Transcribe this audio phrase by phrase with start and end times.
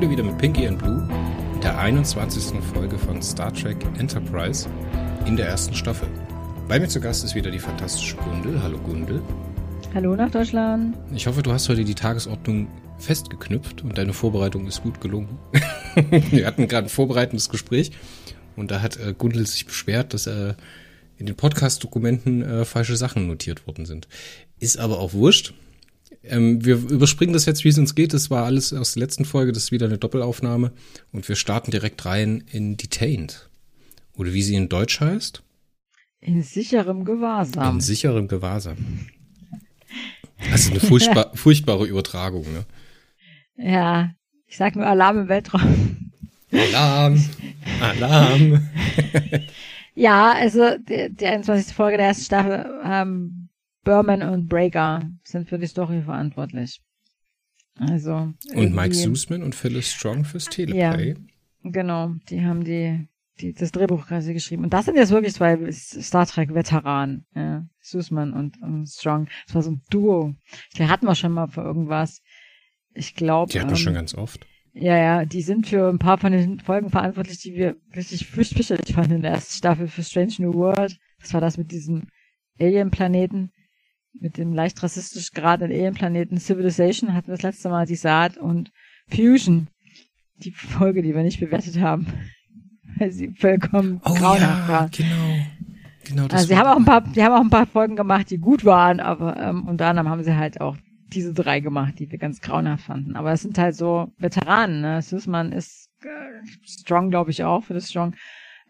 [0.00, 1.06] Heute wieder mit Pinky and Blue,
[1.62, 2.58] der 21.
[2.72, 4.66] Folge von Star Trek Enterprise
[5.26, 6.08] in der ersten Staffel.
[6.68, 8.62] Bei mir zu Gast ist wieder die fantastische Gundel.
[8.62, 9.22] Hallo Gundel.
[9.92, 10.96] Hallo nach Deutschland.
[11.14, 15.38] Ich hoffe, du hast heute die Tagesordnung festgeknüpft und deine Vorbereitung ist gut gelungen.
[16.30, 17.90] Wir hatten gerade ein vorbereitendes Gespräch
[18.56, 20.54] und da hat äh, Gundel sich beschwert, dass äh,
[21.18, 24.08] in den Podcast-Dokumenten äh, falsche Sachen notiert worden sind.
[24.60, 25.52] Ist aber auch wurscht.
[26.22, 28.12] Ähm, wir überspringen das jetzt, wie es uns geht.
[28.12, 29.52] Das war alles aus der letzten Folge.
[29.52, 30.72] Das ist wieder eine Doppelaufnahme.
[31.12, 33.48] Und wir starten direkt rein in Detained.
[34.16, 35.42] Oder wie sie in Deutsch heißt?
[36.20, 37.76] In sicherem Gewahrsam.
[37.76, 38.76] In sicherem Gewahrsam.
[40.54, 42.66] Ist eine furchtbar, furchtbare Übertragung, ne?
[43.56, 44.10] Ja,
[44.46, 46.12] ich sag nur Alarm im Weltraum.
[46.52, 47.24] Alarm!
[47.80, 48.68] Alarm!
[49.94, 51.74] ja, also die, die 21.
[51.74, 53.39] Folge der ersten Staffel ähm,
[53.84, 56.80] Berman und Breaker sind für die Story verantwortlich.
[57.78, 58.32] Also.
[58.54, 61.14] Und Mike Sussman und Phyllis Strong fürs Teleplay.
[61.14, 62.14] Ja, genau.
[62.28, 63.08] Die haben die,
[63.40, 64.64] die, das Drehbuch quasi geschrieben.
[64.64, 67.66] Und das sind jetzt wirklich zwei Star Trek Veteranen, ja.
[67.80, 69.28] Sussman und, und Strong.
[69.46, 70.34] Das war so ein Duo.
[70.76, 72.22] Die hatten wir schon mal für irgendwas.
[72.92, 73.50] Ich glaube.
[73.50, 74.46] Die hatten wir ähm, schon ganz oft.
[74.72, 78.94] Ja, ja, die sind für ein paar von den Folgen verantwortlich, die wir richtig fürchterlich
[78.94, 80.96] fanden in der ersten Staffel für Strange New World.
[81.18, 82.06] Das war das mit diesem
[82.60, 83.52] Alien-Planeten
[84.12, 88.70] mit dem leicht rassistisch geradenen Alien-Planeten Civilization hatten wir das letzte Mal die Saat und
[89.08, 89.68] Fusion.
[90.36, 92.06] Die Folge, die wir nicht bewertet haben.
[92.98, 94.88] Weil sie vollkommen oh, grauenhaft ja, war.
[94.88, 95.46] Genau.
[96.04, 98.30] Genau, das also sie haben auch ein paar, die haben auch ein paar Folgen gemacht,
[98.30, 100.76] die gut waren, aber ähm, unter anderem haben sie halt auch
[101.12, 103.16] diese drei gemacht, die wir ganz grauenhaft fanden.
[103.16, 105.02] Aber es sind halt so Veteranen, ne?
[105.02, 108.14] Sussman ist äh, strong, glaube ich, auch für das Strong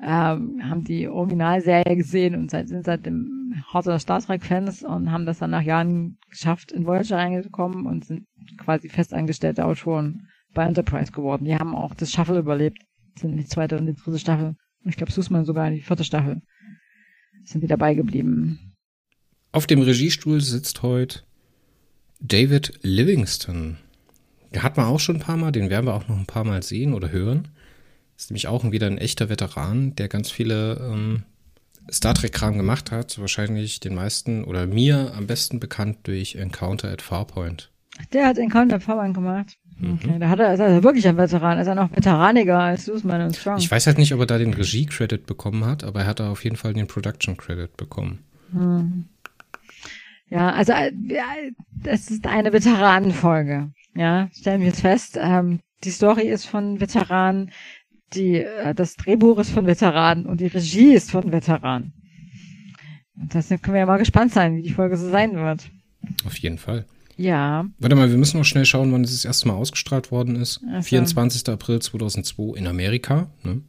[0.03, 5.39] ähm, haben die Originalserie gesehen und seit, sind seitdem harter Star Trek-Fans und haben das
[5.39, 8.27] dann nach Jahren geschafft, in Voyager reingekommen und sind
[8.59, 11.45] quasi festangestellte Autoren bei Enterprise geworden.
[11.45, 12.79] Die haben auch das Shuffle überlebt,
[13.17, 14.57] sind in die zweite und die dritte Staffel.
[14.83, 16.41] Und ich glaube, Sussman sogar in die vierte Staffel.
[17.45, 18.75] Sind die dabei geblieben.
[19.53, 21.23] Auf dem Regiestuhl sitzt heute
[22.21, 23.79] David Livingston.
[24.55, 26.45] Den hat man auch schon ein paar Mal, den werden wir auch noch ein paar
[26.45, 27.49] Mal sehen oder hören.
[28.21, 31.23] Ist nämlich auch wieder ein echter Veteran, der ganz viele ähm,
[31.91, 33.19] Star Trek-Kram gemacht hat.
[33.19, 37.71] Wahrscheinlich den meisten oder mir am besten bekannt durch Encounter at Farpoint.
[38.13, 39.57] Der hat Encounter at Farpoint gemacht.
[39.79, 39.95] Mhm.
[39.95, 41.59] Okay, da hat er, ist er wirklich ein Veteran.
[41.59, 43.57] Ist er noch veteraniger als Sussman und Strong.
[43.57, 46.31] Ich weiß halt nicht, ob er da den Regie-Credit bekommen hat, aber er hat da
[46.31, 48.19] auf jeden Fall den Production-Credit bekommen.
[48.53, 49.07] Mhm.
[50.29, 50.93] Ja, also äh,
[51.83, 53.71] das ist eine Veteranenfolge.
[53.95, 55.19] Ja, stellen wir jetzt fest.
[55.19, 57.51] Ähm, die Story ist von Veteranen
[58.15, 61.93] die, äh, das Drehbuch ist von Veteranen und die Regie ist von Veteranen.
[63.17, 65.71] Und das können wir ja mal gespannt sein, wie die Folge so sein wird.
[66.25, 66.87] Auf jeden Fall.
[67.17, 67.67] Ja.
[67.79, 70.55] Warte mal, wir müssen noch schnell schauen, wann es das erste Mal ausgestrahlt worden ist.
[70.55, 70.83] So.
[70.83, 71.49] 24.
[71.51, 73.29] April 2002 in Amerika.
[73.43, 73.61] Ne?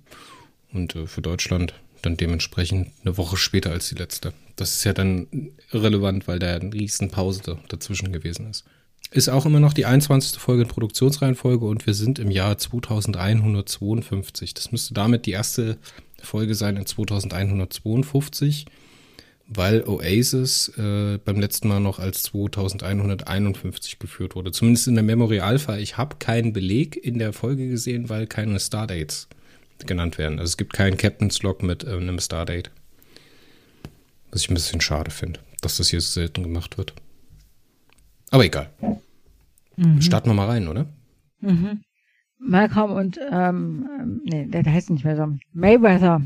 [0.71, 4.33] Und äh, für Deutschland dann dementsprechend eine Woche später als die letzte.
[4.55, 5.27] Das ist ja dann
[5.71, 8.63] irrelevant, weil da eine riesen Pause dazwischen gewesen ist.
[9.13, 10.39] Ist auch immer noch die 21.
[10.39, 14.53] Folge in Produktionsreihenfolge und wir sind im Jahr 2152.
[14.53, 15.77] Das müsste damit die erste
[16.23, 18.67] Folge sein in 2152,
[19.47, 24.53] weil Oasis äh, beim letzten Mal noch als 2151 geführt wurde.
[24.53, 25.75] Zumindest in der Memory Alpha.
[25.75, 29.27] Ich habe keinen Beleg in der Folge gesehen, weil keine Stardates
[29.85, 30.39] genannt werden.
[30.39, 32.71] Also es gibt keinen Captain's Log mit äh, einem Stardate.
[34.31, 36.93] Was ich ein bisschen schade finde, dass das hier so selten gemacht wird.
[38.29, 38.69] Aber egal.
[39.77, 40.01] Mhm.
[40.01, 40.87] Starten wir mal rein, oder?
[41.39, 41.81] Mhm.
[42.43, 45.27] Malcolm und, ähm, ähm, nee, der, der heißt nicht mehr so.
[45.53, 46.21] Mayweather.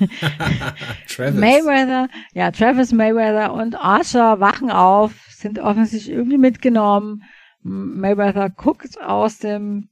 [1.08, 1.40] Travis.
[1.40, 7.22] Mayweather, ja, Travis Mayweather und Archer wachen auf, sind offensichtlich irgendwie mitgenommen.
[7.62, 9.90] Mayweather guckt aus dem,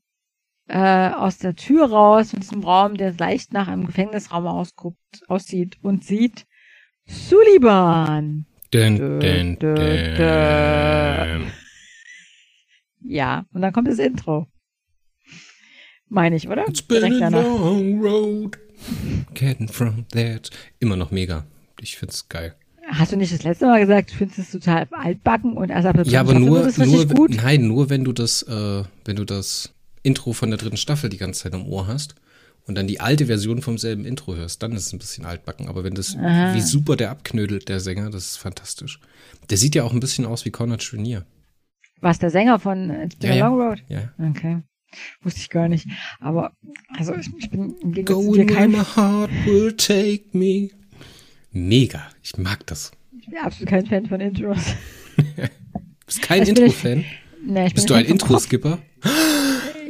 [0.67, 5.77] äh, aus der Tür raus, in diesem Raum, der leicht nach einem Gefängnisraum ausguckt, aussieht
[5.83, 6.47] und sieht
[7.07, 8.47] Sullivan.
[8.71, 11.53] Dun, dun, dun, dun.
[13.09, 14.47] Ja, und dann kommt das Intro.
[16.09, 16.69] Meine ich, oder?
[16.69, 18.59] It's been a long road.
[19.33, 20.51] Getting from that.
[20.79, 21.47] Immer noch mega.
[21.81, 22.55] Ich find's geil.
[22.87, 26.21] Hast du nicht das letzte Mal gesagt, du findest es total altbacken und ab Ja,
[26.21, 27.35] aber nur, nur gut?
[27.35, 31.19] nein, nur wenn du das, äh, wenn du das Intro von der dritten Staffel die
[31.19, 32.15] ganze Zeit im Ohr hast
[32.67, 35.69] und dann die alte Version vom selben Intro hörst, dann ist es ein bisschen altbacken.
[35.69, 36.55] Aber wenn das, Aha.
[36.55, 39.01] wie super der abknödelt, der Sänger, das ist fantastisch.
[39.49, 41.25] Der sieht ja auch ein bisschen aus wie Conrad Schwinier.
[42.01, 43.83] Was, der Sänger von It's Been ja, a Long Road?
[43.89, 44.13] Ja.
[44.31, 44.63] Okay.
[45.23, 45.87] Wusste ich gar nicht.
[46.21, 46.53] Aber,
[46.97, 48.71] also ich, ich bin im Gegensatz zu dir kein...
[48.71, 50.71] my heart will take me.
[51.51, 52.07] Mega.
[52.23, 52.93] Ich mag das.
[53.21, 54.75] Ich bin absolut kein Fan von Intros.
[56.07, 57.05] Bist kein Intro-Fan?
[57.45, 58.79] Nee, ich bin Bist du ein Intro-Skipper?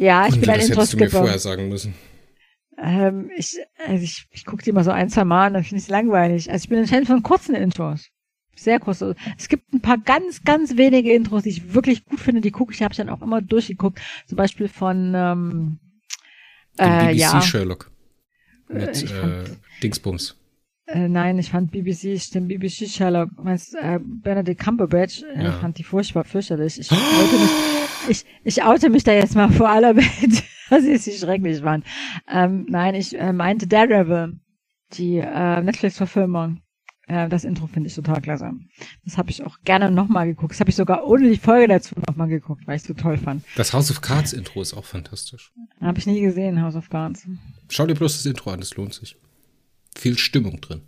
[0.01, 1.19] Ja, ich Und bin ein das hättest du mir Intro-Skipper.
[1.25, 1.93] vorher sagen müssen.
[2.81, 5.79] Ähm, ich, also ich, ich gucke die mal so ein, zwei Mal und dann finde
[5.79, 6.53] ich es langweilig.
[6.53, 8.09] Also ich bin ein Fan von kurzen Intros.
[8.59, 9.03] Sehr kurz.
[9.37, 12.73] Es gibt ein paar ganz, ganz wenige Intros, die ich wirklich gut finde, die gucke
[12.73, 14.01] ich, habe ich dann auch immer durchgeguckt.
[14.27, 15.79] Zum Beispiel von ähm,
[16.77, 17.41] äh, BBC ja.
[17.41, 17.91] Sherlock.
[18.69, 19.45] Äh, Mit äh,
[19.83, 20.37] Dingsbums.
[20.87, 25.51] Äh, nein, ich fand BBC, stimmt, BBC Sherlock, meinst, äh, Benedict Cumberbatch, äh, Ja.
[25.51, 26.79] ich fand die furchtbar fürchterlich.
[26.81, 27.51] Ich oute mich,
[28.09, 31.85] ich, ich oute mich da jetzt mal vor aller Welt, dass ich sie schrecklich fand.
[32.27, 34.41] Ähm, nein, ich äh, meinte Daredevil,
[34.95, 36.63] die äh, Netflix-Verfilmung.
[37.09, 38.53] Äh, das Intro finde ich total klasse.
[39.05, 40.53] Das habe ich auch gerne nochmal geguckt.
[40.53, 43.17] Das habe ich sogar ohne die Folge dazu nochmal geguckt, weil ich es so toll
[43.17, 43.43] fand.
[43.57, 45.53] Das House of Cards Intro ist auch fantastisch.
[45.81, 47.27] Habe ich nie gesehen, House of Cards.
[47.71, 49.17] Schau dir bloß das Intro an, das lohnt sich.
[49.97, 50.83] Viel Stimmung drin.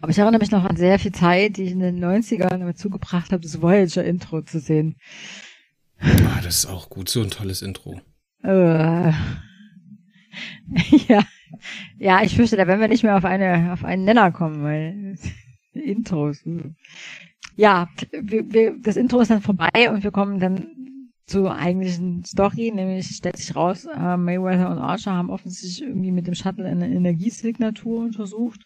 [0.00, 2.78] Aber ich erinnere mich noch an sehr viel Zeit, die ich in den 90ern damit
[2.78, 4.96] zugebracht habe, das Voyager-Intro zu sehen.
[5.98, 8.00] Ah, das ist auch gut, so ein tolles Intro.
[8.42, 9.12] Äh.
[11.08, 11.22] ja.
[11.98, 15.16] Ja, ich fürchte, da werden wir nicht mehr auf eine, auf einen Nenner kommen, weil
[15.76, 16.44] Intros.
[16.46, 16.72] uh.
[17.56, 20.66] Ja, wir, wir, das Intro ist dann vorbei und wir kommen dann
[21.26, 26.26] zur eigentlichen Story, nämlich stellt sich raus, äh, Mayweather und Archer haben offensichtlich irgendwie mit
[26.26, 28.60] dem Shuttle eine Energiesignatur untersucht,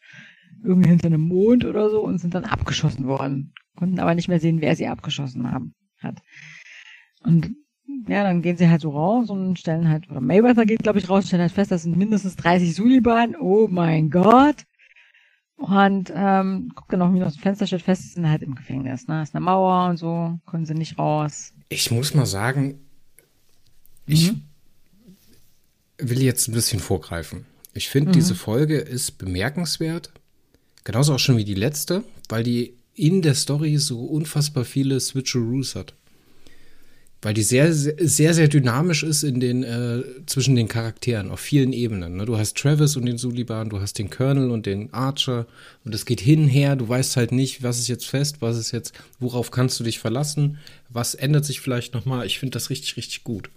[0.63, 3.55] irgendwie hinter einem Mond oder so und sind dann abgeschossen worden.
[3.77, 6.21] Konnten aber nicht mehr sehen, wer sie abgeschossen haben, hat.
[7.23, 7.55] Und
[8.09, 11.09] ja, dann gehen sie halt so raus und stellen halt, oder Mayweather geht, glaube ich,
[11.09, 13.37] raus, stellen halt fest, das sind mindestens 30 Suliban.
[13.37, 14.65] Oh mein Gott.
[15.61, 18.55] Und ähm, guckt dann auch wieder aus dem Fenster, stellt fest, sie sind halt im
[18.55, 19.07] Gefängnis.
[19.09, 19.23] Ne?
[19.23, 21.53] Ist eine Mauer und so, können sie nicht raus.
[21.69, 22.81] Ich muss mal sagen,
[24.07, 24.43] ich Mhm.
[25.99, 27.45] will jetzt ein bisschen vorgreifen.
[27.75, 28.15] Ich finde, Mhm.
[28.15, 30.11] diese Folge ist bemerkenswert.
[30.85, 35.75] Genauso auch schon wie die letzte, weil die in der Story so unfassbar viele Switcheroos
[35.75, 35.95] hat.
[37.23, 41.41] Weil die sehr, sehr, sehr, sehr dynamisch ist in den, äh, zwischen den Charakteren auf
[41.41, 42.17] vielen Ebenen.
[42.17, 42.25] Ne?
[42.25, 45.47] Du hast Travis und den Suliban, du hast den Colonel und den Archer
[45.85, 48.57] und es geht hin und her, du weißt halt nicht, was ist jetzt fest, was
[48.57, 50.59] ist jetzt, worauf kannst du dich verlassen,
[50.89, 52.25] was ändert sich vielleicht nochmal.
[52.25, 53.51] Ich finde das richtig, richtig gut.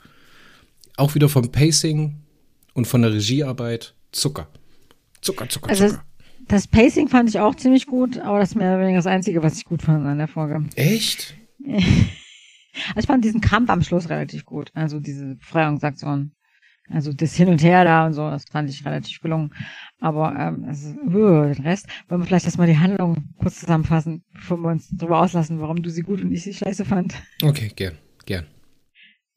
[0.98, 2.18] Auch wieder vom Pacing
[2.74, 4.48] und von der Regiearbeit Zucker.
[5.21, 6.04] Zucker, Zucker, Also Zucker.
[6.50, 9.42] Das Pacing fand ich auch ziemlich gut, aber das ist mehr oder weniger das Einzige,
[9.42, 10.65] was ich gut fand an der Folge.
[10.75, 11.36] Echt?
[12.89, 14.71] Also ich fand diesen Kampf am Schluss relativ gut.
[14.73, 16.33] Also diese Befreiungsaktion.
[16.89, 19.53] Also das Hin und Her da und so, das fand ich relativ gelungen.
[19.99, 24.57] Aber ähm, also, uh, den Rest, wollen wir vielleicht erstmal die Handlung kurz zusammenfassen, bevor
[24.57, 27.15] wir uns darüber auslassen, warum du sie gut und ich sie scheiße fand.
[27.41, 28.45] Okay, gern, gern.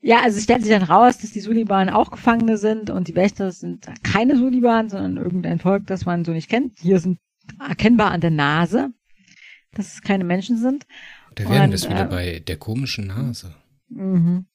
[0.01, 3.15] Ja, also es stellt sich dann raus, dass die Suliban auch Gefangene sind und die
[3.15, 6.79] Wächter sind keine Suliban, sondern irgendein Volk, das man so nicht kennt.
[6.79, 7.19] Hier sind
[7.61, 8.91] erkennbar an der Nase,
[9.73, 10.87] dass es keine Menschen sind.
[11.37, 13.55] Da Und, wir es wieder äh, bei der komischen Nase.
[13.89, 14.47] Mhm.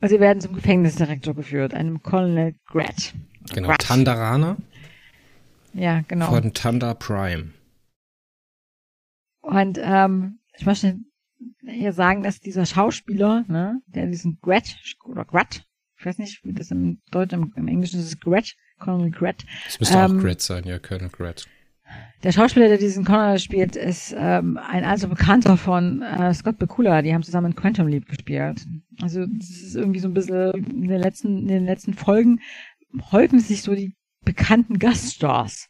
[0.00, 3.14] Und sie werden zum Gefängnisdirektor geführt, einem Colonel Grat.
[3.52, 3.82] Genau, Grat.
[3.82, 4.56] Tandarana
[5.74, 6.26] Ja, genau.
[6.30, 7.50] von Tanda Prime.
[9.42, 10.98] Und ähm, ich möchte
[11.66, 15.64] hier sagen, dass dieser Schauspieler, ne, der diesen Grat oder Grat,
[15.98, 19.44] ich weiß nicht, wie das im Deutschen, im, Englischen ist es Grat, Colonel Grat.
[19.66, 21.46] Das müsste Ähm, auch Grat sein, ja, Colonel Grat.
[22.22, 27.00] Der Schauspieler, der diesen Colonel spielt, ist ähm, ein alter Bekannter von äh, Scott Bakula.
[27.00, 28.66] Die haben zusammen in Quantum Leap gespielt.
[29.00, 32.40] Also das ist irgendwie so ein bisschen in den letzten, in den letzten Folgen
[33.10, 33.94] häufen sich so die
[34.24, 35.68] bekannten Gaststars.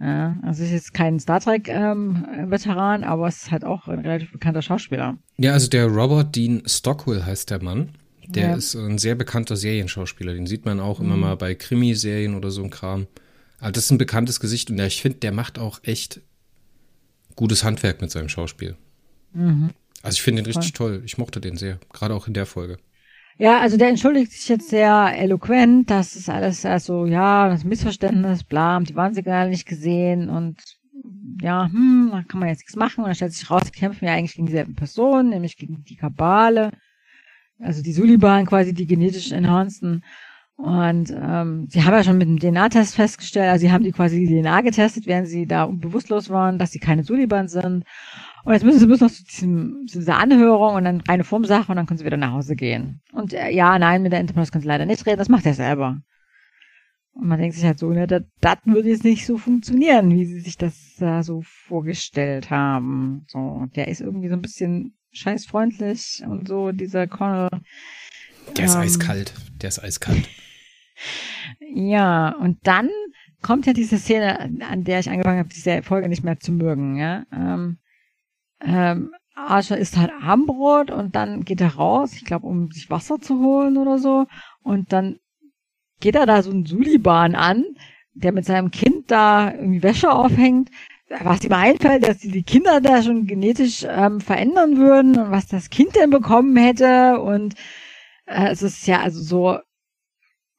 [0.00, 4.00] Ja, also ist jetzt kein Star Trek ähm, Veteran, aber es ist halt auch ein
[4.00, 5.16] relativ bekannter Schauspieler.
[5.36, 7.90] Ja, also der Robert Dean Stockwell heißt der Mann.
[8.28, 8.54] Der Ja.
[8.56, 10.34] ist ein sehr bekannter Serienschauspieler.
[10.34, 11.06] Den sieht man auch Mhm.
[11.06, 13.06] immer mal bei Krimiserien oder so ein Kram.
[13.62, 16.20] Also das ist ein bekanntes Gesicht und ja, ich finde, der macht auch echt
[17.36, 18.76] gutes Handwerk mit seinem Schauspiel.
[19.32, 19.70] Mhm.
[20.02, 21.00] Also ich finde den richtig toll.
[21.06, 21.78] Ich mochte den sehr.
[21.92, 22.78] Gerade auch in der Folge.
[23.38, 28.42] Ja, also der entschuldigt sich jetzt sehr eloquent, dass es alles also, ja, das Missverständnis,
[28.42, 30.60] bla, die waren sie gar nicht gesehen und
[31.40, 34.04] ja, hm, da kann man jetzt nichts machen und dann stellt sich raus, die kämpfen
[34.04, 36.72] ja eigentlich gegen dieselben Personen, nämlich gegen die Kabale,
[37.60, 40.04] also die Suliban quasi, die genetisch Enhanceden
[40.62, 44.24] und ähm, sie haben ja schon mit dem DNA-Test festgestellt, also sie haben die quasi
[44.24, 47.84] die DNA getestet, während sie da bewusstlos waren, dass sie keine Suliban sind
[48.44, 51.72] und jetzt müssen sie bloß noch zu, diesem, zu dieser Anhörung und dann reine Formsache
[51.72, 53.00] und dann können sie wieder nach Hause gehen.
[53.12, 55.54] Und äh, ja, nein, mit der Enterprise können sie leider nicht reden, das macht er
[55.54, 55.98] selber.
[57.14, 60.24] Und man denkt sich halt so, ne, das, das würde jetzt nicht so funktionieren, wie
[60.26, 63.24] sie sich das da so vorgestellt haben.
[63.26, 67.50] So, der ist irgendwie so ein bisschen scheißfreundlich und so, dieser Colonel.
[68.56, 69.34] Der ist Ähm, eiskalt.
[69.60, 70.28] Der ist eiskalt.
[71.60, 72.88] Ja, und dann
[73.42, 76.96] kommt ja diese Szene, an der ich angefangen habe, diese Folge nicht mehr zu mögen,
[76.96, 77.24] ja.
[77.32, 77.78] Ähm,
[78.60, 83.18] ähm, Archer isst halt Armbrot und dann geht er raus, ich glaube, um sich Wasser
[83.20, 84.26] zu holen oder so.
[84.62, 85.18] Und dann
[86.00, 87.64] geht er da so einen Suliban an,
[88.14, 90.70] der mit seinem Kind da irgendwie Wäsche aufhängt,
[91.08, 95.70] was ihm einfällt, dass die Kinder da schon genetisch ähm, verändern würden und was das
[95.70, 97.54] Kind denn bekommen hätte und
[98.26, 99.58] äh, es ist ja also so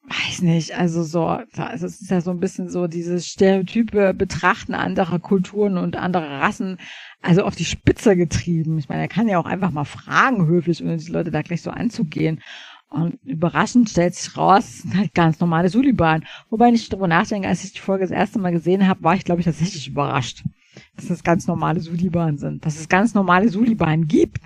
[0.08, 4.74] weiß nicht, also so, also es ist ja so ein bisschen so dieses stereotype Betrachten
[4.74, 6.78] anderer Kulturen und anderer Rassen,
[7.22, 8.78] also auf die Spitze getrieben.
[8.78, 11.62] Ich meine, er kann ja auch einfach mal fragen, höflich, ohne die Leute da gleich
[11.62, 12.40] so anzugehen.
[12.90, 16.24] Und überraschend stellt sich raus, halt ganz normale Suliban.
[16.50, 19.24] Wobei ich darüber nachdenke, als ich die Folge das erste Mal gesehen habe, war ich,
[19.24, 20.44] glaube ich, tatsächlich überrascht,
[20.96, 22.64] dass das ganz normale Suliban sind.
[22.64, 24.38] Dass es ganz normale Suliban gibt.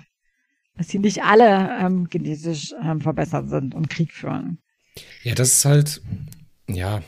[0.77, 4.59] Dass sie nicht alle ähm, genetisch ähm, verbessert sind und Krieg führen.
[5.23, 6.01] Ja, das ist halt,
[6.67, 7.01] ja,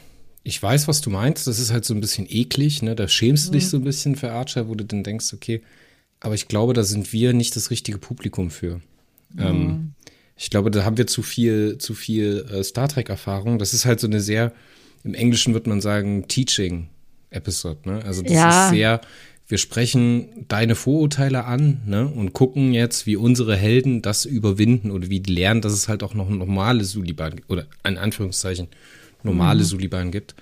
[0.43, 1.47] ich weiß, was du meinst.
[1.47, 2.95] Das ist halt so ein bisschen eklig, ne?
[2.95, 3.69] Da schämst du dich mhm.
[3.69, 5.61] so ein bisschen für Archer, wo du dann denkst, okay,
[6.19, 8.81] aber ich glaube, da sind wir nicht das richtige Publikum für.
[9.37, 9.69] Ähm, mhm.
[9.69, 9.93] Ähm,
[10.37, 13.59] ich glaube, da haben wir zu viel, zu viel äh, Star Trek-Erfahrung.
[13.59, 14.53] Das ist halt so eine sehr,
[15.03, 18.05] im Englischen würde man sagen, Teaching-Episode, ne?
[18.05, 18.65] Also das ja.
[18.65, 19.01] ist sehr,
[19.51, 25.09] wir sprechen deine Vorurteile an ne, und gucken jetzt, wie unsere Helden das überwinden oder
[25.09, 28.69] wie die lernen, dass es halt auch noch normale Suliban oder in Anführungszeichen
[29.23, 29.65] normale mhm.
[29.65, 30.35] Suliban gibt.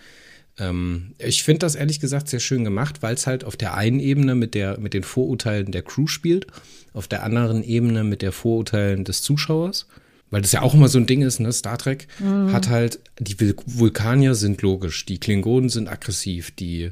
[0.60, 4.00] Ähm, ich finde das ehrlich gesagt sehr schön gemacht, weil es halt auf der einen
[4.00, 6.46] Ebene mit, der, mit den Vorurteilen der Crew spielt,
[6.94, 9.88] auf der anderen Ebene mit der Vorurteilen des Zuschauers.
[10.32, 11.52] Weil das ja auch immer so ein Ding ist, ne?
[11.52, 12.54] Star Trek mhm.
[12.54, 13.36] hat halt, die
[13.66, 16.92] Vulkanier sind logisch, die Klingonen sind aggressiv, die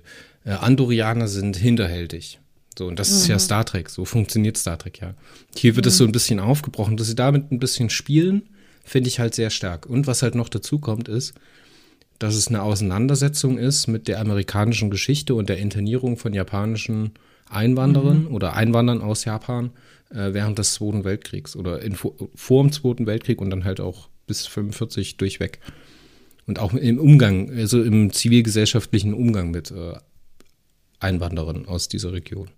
[0.51, 2.39] Andorianer sind hinterhältig.
[2.77, 3.17] So, und das mhm.
[3.17, 3.39] ist ja mhm.
[3.39, 3.89] Star Trek.
[3.89, 5.13] So funktioniert Star Trek ja.
[5.55, 5.97] Hier wird es mhm.
[5.97, 6.97] so ein bisschen aufgebrochen.
[6.97, 8.43] Dass sie damit ein bisschen spielen,
[8.83, 9.85] finde ich halt sehr stark.
[9.85, 11.33] Und was halt noch dazu kommt, ist,
[12.19, 17.11] dass es eine Auseinandersetzung ist mit der amerikanischen Geschichte und der Internierung von japanischen
[17.49, 18.33] Einwanderern mhm.
[18.33, 19.71] oder Einwandern aus Japan
[20.09, 24.09] äh, während des Zweiten Weltkriegs oder in, vor dem Zweiten Weltkrieg und dann halt auch
[24.25, 25.59] bis 45 durchweg.
[26.45, 29.95] Und auch im Umgang, also im zivilgesellschaftlichen Umgang mit äh,
[30.99, 32.49] Einwanderin aus dieser Region.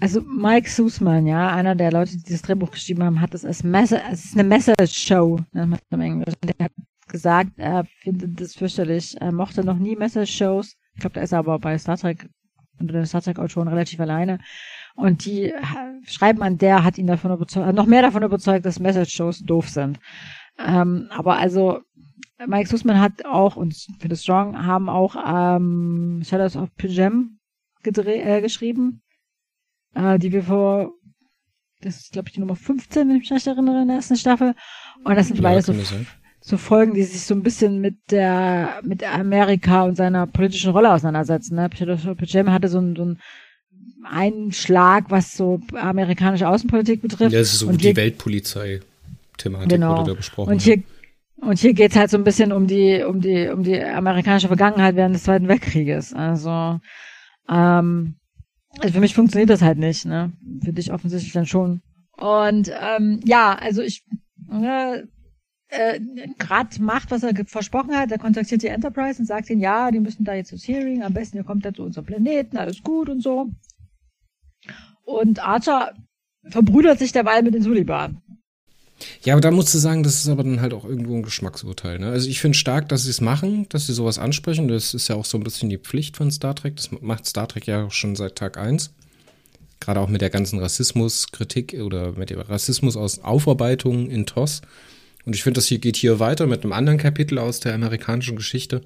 [0.00, 3.62] Also Mike Sussman, ja, einer der Leute, die das Drehbuch geschrieben haben, hat es als
[3.62, 6.36] Messe, es ist eine Message-Show, nennt im Englischen.
[6.42, 6.72] Der hat
[7.08, 9.16] gesagt, er findet das fürchterlich.
[9.20, 10.76] Er mochte noch nie Message-Shows.
[10.94, 12.28] Ich glaube, da ist er aber bei Star Trek
[12.80, 14.40] unter den Star Trek-Autoren relativ alleine.
[14.96, 15.52] Und die
[16.06, 19.98] schreiben an der hat ihn davon überzeugt, noch mehr davon überzeugt, dass Message-Shows doof sind.
[20.58, 21.80] Ähm, aber also
[22.46, 27.38] Mike Sussman hat auch und Phil Strong haben auch ähm, Shadows of Pyjam
[27.86, 29.02] äh, geschrieben,
[29.94, 30.92] äh, die wir vor,
[31.80, 34.16] das ist glaube ich die Nummer 15, wenn ich mich recht erinnere, in der ersten
[34.16, 34.54] Staffel.
[35.04, 35.74] Und das sind ja, so,
[36.40, 40.92] so Folgen, die sich so ein bisschen mit der, mit Amerika und seiner politischen Rolle
[40.92, 41.56] auseinandersetzen.
[41.56, 41.68] Ne?
[41.68, 43.18] Pajama hatte so ein, so ein
[44.04, 47.32] Einschlag, was so amerikanische Außenpolitik betrifft.
[47.32, 49.98] Ja, das ist so und die hier, Weltpolizei-Thematik genau.
[49.98, 50.52] wurde da besprochen.
[50.52, 50.82] Und hier,
[51.36, 54.96] und hier geht's halt so ein bisschen um die, um die, um die amerikanische Vergangenheit
[54.96, 56.12] während des Zweiten Weltkrieges.
[56.12, 56.80] Also
[57.48, 58.16] ähm,
[58.78, 60.32] also für mich funktioniert das halt nicht, ne?
[60.64, 61.82] Für dich offensichtlich dann schon.
[62.16, 64.04] Und ähm, ja, also ich
[64.50, 65.02] äh,
[65.68, 66.00] äh,
[66.38, 68.10] gerade macht, was er versprochen hat.
[68.12, 71.14] Er kontaktiert die Enterprise und sagt ihnen, ja, die müssen da jetzt ins Hearing, am
[71.14, 73.50] besten ihr kommt da zu unserem Planeten, alles gut und so.
[75.04, 75.94] Und Archer
[76.48, 78.22] verbrüdert sich dabei mit den Suliban.
[79.24, 81.98] Ja, aber da musst du sagen, das ist aber dann halt auch irgendwo ein Geschmacksurteil.
[81.98, 82.10] Ne?
[82.10, 84.68] Also ich finde stark, dass sie es machen, dass sie sowas ansprechen.
[84.68, 86.76] Das ist ja auch so ein bisschen die Pflicht von Star Trek.
[86.76, 88.90] Das macht Star Trek ja auch schon seit Tag 1.
[89.80, 94.62] Gerade auch mit der ganzen Rassismuskritik oder mit der Rassismus aus Aufarbeitung in TOS.
[95.24, 98.36] Und ich finde, das hier geht hier weiter mit einem anderen Kapitel aus der amerikanischen
[98.36, 98.82] Geschichte.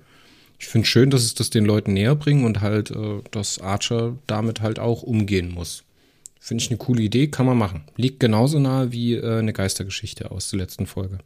[0.58, 4.16] Ich finde schön, dass es das den Leuten näher bringen und halt, äh, dass Archer
[4.26, 5.84] damit halt auch umgehen muss.
[6.40, 7.85] Finde ich eine coole Idee, kann man machen.
[7.97, 11.18] Liegt genauso nahe wie äh, eine Geistergeschichte aus der letzten Folge.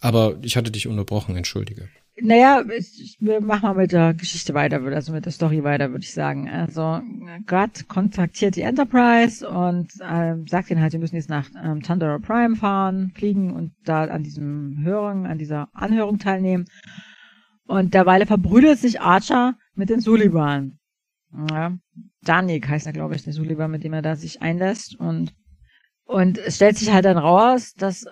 [0.00, 1.88] Aber ich hatte dich unterbrochen, entschuldige.
[2.20, 6.04] Naja, ich, wir machen mal mit der Geschichte weiter, also mit der Story weiter, würde
[6.04, 6.48] ich sagen.
[6.48, 7.00] Also
[7.46, 12.18] Gott kontaktiert die Enterprise und ähm, sagt ihnen halt, wir müssen jetzt nach ähm, Thundera
[12.18, 16.66] Prime fahren, fliegen und da an diesem Hörung, an dieser Anhörung teilnehmen.
[17.66, 20.78] Und derweil verbrüdert sich Archer mit den Suliban.
[21.50, 21.76] Ja,
[22.22, 24.98] Danik heißt er, glaube ich, der Sullivan, mit dem er da sich einlässt.
[24.98, 25.32] Und,
[26.04, 28.04] und es stellt sich halt dann raus, dass,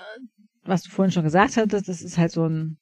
[0.65, 2.79] was du vorhin schon gesagt hattest, das ist halt so ein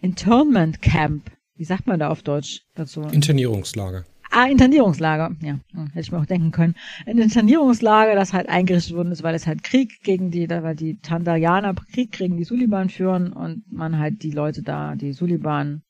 [0.00, 1.30] Internment Camp.
[1.54, 3.02] Wie sagt man da auf Deutsch dazu?
[3.02, 4.04] Internierungslager.
[4.30, 5.34] Ah, Internierungslager.
[5.40, 6.74] Ja, hm, hätte ich mir auch denken können.
[7.06, 10.98] Ein Internierungslager, das halt eingerichtet worden ist, weil es halt Krieg gegen die, weil die
[10.98, 15.82] Tandarianer Krieg gegen die Suliban führen und man halt die Leute da, die Suliban,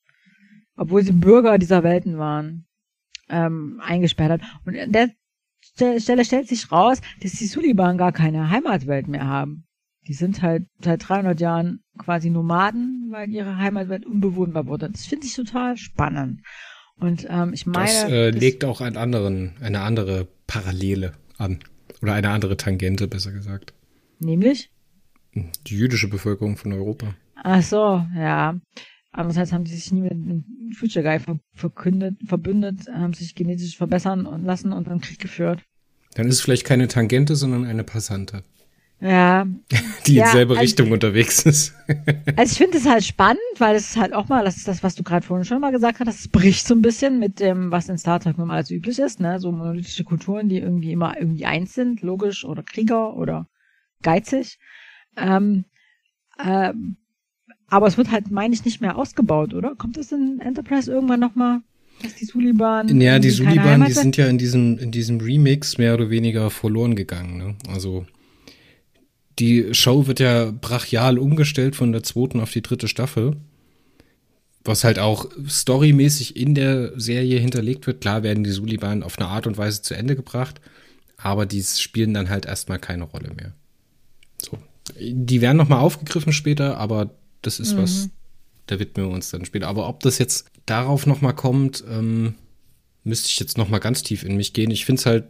[0.76, 2.67] obwohl sie Bürger dieser Welten waren,
[3.28, 4.40] ähm, eingesperrt hat.
[4.64, 5.10] Und an der
[6.00, 9.64] Stelle stellt sich raus, dass die Suliban gar keine Heimatwelt mehr haben.
[10.06, 14.90] Die sind halt seit 300 Jahren quasi Nomaden, weil ihre Heimatwelt unbewohnbar wurde.
[14.90, 16.40] Das finde ich total spannend.
[16.98, 17.86] Und ähm, ich meine.
[17.86, 21.60] Das äh, legt auch einen anderen, eine andere Parallele an.
[22.02, 23.74] Oder eine andere Tangente, besser gesagt.
[24.18, 24.70] Nämlich?
[25.34, 27.14] Die jüdische Bevölkerung von Europa.
[27.36, 28.58] Ach so, ja.
[29.10, 30.44] Andererseits haben die sich nie mit dem
[30.76, 31.18] Future Guy
[31.54, 35.62] verkündet, verbündet, haben sich genetisch verbessern lassen und dann Krieg geführt.
[36.14, 38.42] Dann ist es vielleicht keine Tangente, sondern eine Passante.
[39.00, 39.46] Ja.
[40.06, 41.74] Die ja, in selbe also, Richtung unterwegs ist.
[42.36, 44.94] also ich finde es halt spannend, weil es halt auch mal, das ist das, was
[44.94, 47.88] du gerade vorhin schon mal gesagt hast, das bricht so ein bisschen mit dem, was
[47.88, 49.38] in Star Trek nun alles üblich ist, ne?
[49.38, 53.46] So monolithische Kulturen, die irgendwie immer irgendwie eins sind, logisch, oder Krieger oder
[54.02, 54.58] geizig.
[55.16, 55.64] Ähm,
[56.44, 56.96] ähm,
[57.68, 59.74] aber es wird halt, meine ich, nicht mehr ausgebaut, oder?
[59.76, 61.60] Kommt das in Enterprise irgendwann nochmal?
[62.02, 63.00] Dass die Suliban.
[63.00, 66.94] Ja, die Suliban, die sind ja in diesem, in diesem Remix mehr oder weniger verloren
[66.94, 67.38] gegangen.
[67.38, 67.56] Ne?
[67.68, 68.06] Also
[69.38, 73.36] die Show wird ja brachial umgestellt von der zweiten auf die dritte Staffel.
[74.64, 78.00] Was halt auch storymäßig in der Serie hinterlegt wird.
[78.00, 80.60] Klar werden die Suliban auf eine Art und Weise zu Ende gebracht,
[81.16, 83.52] aber die spielen dann halt erstmal keine Rolle mehr.
[84.42, 84.58] So.
[85.00, 87.10] Die werden nochmal aufgegriffen später, aber
[87.42, 87.82] das ist mhm.
[87.82, 88.10] was,
[88.66, 89.68] da widmen wir uns dann später.
[89.68, 92.34] Aber ob das jetzt darauf nochmal kommt, ähm,
[93.04, 94.70] müsste ich jetzt nochmal ganz tief in mich gehen.
[94.70, 95.24] Ich finde es halt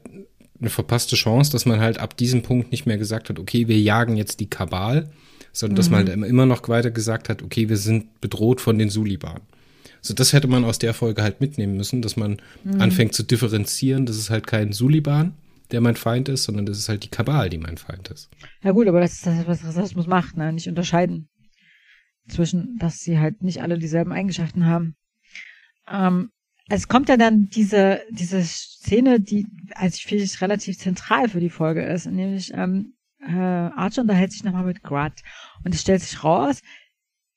[0.60, 3.78] eine verpasste Chance, dass man halt ab diesem Punkt nicht mehr gesagt hat, okay, wir
[3.78, 5.10] jagen jetzt die Kabal,
[5.52, 5.76] sondern mhm.
[5.76, 9.40] dass man halt immer noch weiter gesagt hat, okay, wir sind bedroht von den Suliban.
[10.00, 12.80] So, das hätte man aus der Folge halt mitnehmen müssen, dass man mhm.
[12.80, 15.34] anfängt zu differenzieren, das ist halt kein Suliban,
[15.70, 18.30] der mein Feind ist, sondern das ist halt die Kabal, die mein Feind ist.
[18.62, 20.52] Ja gut, aber das ist das, was Rassismus macht, ne?
[20.52, 21.28] Nicht unterscheiden
[22.28, 24.96] zwischen, dass sie halt nicht alle dieselben Eigenschaften haben.
[25.88, 26.30] Ähm,
[26.68, 31.50] es kommt ja dann diese, diese Szene, die, also ich finde relativ zentral für die
[31.50, 35.22] Folge ist, nämlich ähm, äh, Archer unterhält sich nochmal mit Grad
[35.64, 36.60] und es stellt sich raus,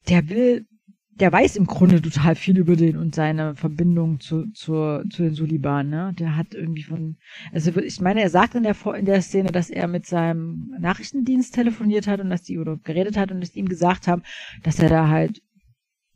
[0.09, 0.67] der will,
[1.15, 5.33] der weiß im Grunde total viel über den und seine Verbindung zu, zu, zu den
[5.33, 6.13] Suliban, ne?
[6.17, 7.17] Der hat irgendwie von,
[7.51, 11.53] also ich meine, er sagt in der, in der Szene, dass er mit seinem Nachrichtendienst
[11.53, 14.23] telefoniert hat und dass die oder geredet hat und dass die ihm gesagt haben,
[14.63, 15.41] dass er da halt,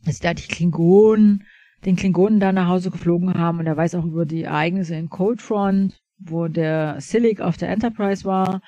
[0.06, 1.44] dass da die Klingonen
[1.86, 5.10] den Klingonen da nach Hause geflogen haben und er weiß auch über die Ereignisse in
[5.10, 8.62] Cold Front, wo der Silic auf der Enterprise war.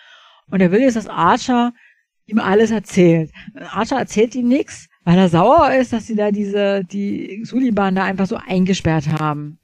[0.50, 1.74] Und er will jetzt, dass Archer
[2.26, 3.32] ihm alles erzählt.
[3.72, 8.04] Archer erzählt ihm nichts, weil er sauer ist, dass sie da diese, die Suliban da
[8.04, 9.58] einfach so eingesperrt haben.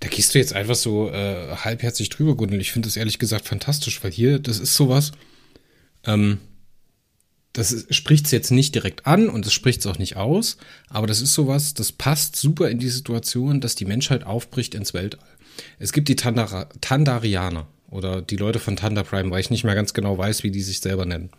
[0.00, 2.60] Da gehst du jetzt einfach so äh, halbherzig drüber, Gundel.
[2.60, 5.12] Ich finde das ehrlich gesagt fantastisch, weil hier, das ist sowas,
[6.04, 6.36] ähm,
[7.54, 10.58] das spricht es jetzt nicht direkt an und es spricht es auch nicht aus,
[10.90, 14.92] aber das ist sowas, das passt super in die Situation, dass die Menschheit aufbricht ins
[14.92, 15.24] Weltall.
[15.78, 19.74] Es gibt die Tandara Tandarianer oder die Leute von Tanda Prime, weil ich nicht mehr
[19.74, 21.30] ganz genau weiß, wie die sich selber nennen.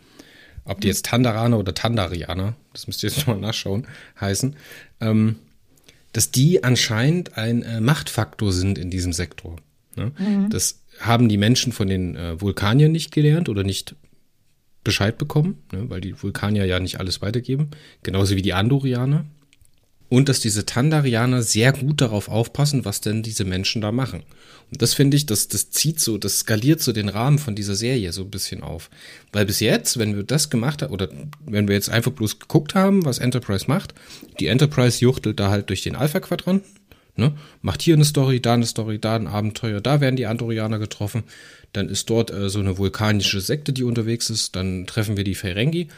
[0.64, 3.86] Ob die jetzt Tandaraner oder Tandarianer, das müsst ihr jetzt mal nachschauen,
[4.20, 4.56] heißen,
[5.00, 5.36] ähm,
[6.12, 9.56] dass die anscheinend ein äh, Machtfaktor sind in diesem Sektor.
[9.96, 10.12] Ne?
[10.18, 10.50] Mhm.
[10.50, 13.96] Das haben die Menschen von den äh, Vulkaniern nicht gelernt oder nicht
[14.84, 17.70] Bescheid bekommen, ne, weil die Vulkanier ja nicht alles weitergeben,
[18.02, 19.24] genauso wie die Andorianer.
[20.08, 24.24] Und dass diese Tandarianer sehr gut darauf aufpassen, was denn diese Menschen da machen.
[24.78, 28.12] Das finde ich, das, das zieht so, das skaliert so den Rahmen von dieser Serie
[28.12, 28.88] so ein bisschen auf.
[29.32, 31.08] Weil bis jetzt, wenn wir das gemacht haben, oder
[31.44, 33.94] wenn wir jetzt einfach bloß geguckt haben, was Enterprise macht,
[34.40, 36.70] die Enterprise juchtelt da halt durch den Alpha-Quadranten,
[37.16, 40.78] ne, macht hier eine Story, da eine Story, da ein Abenteuer, da werden die Andorianer
[40.78, 41.24] getroffen
[41.72, 44.56] dann ist dort äh, so eine vulkanische Sekte, die unterwegs ist.
[44.56, 45.88] Dann treffen wir die Ferengi.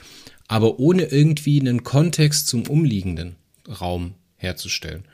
[0.46, 3.36] Aber ohne irgendwie einen Kontext zum umliegenden
[3.80, 5.04] Raum herzustellen.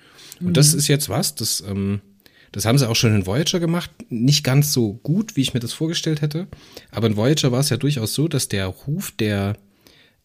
[0.40, 0.52] Und mhm.
[0.54, 2.00] das ist jetzt was, das, ähm,
[2.52, 3.90] das haben sie auch schon in Voyager gemacht.
[4.08, 6.48] Nicht ganz so gut, wie ich mir das vorgestellt hätte.
[6.90, 9.56] Aber in Voyager war es ja durchaus so, dass der Ruf der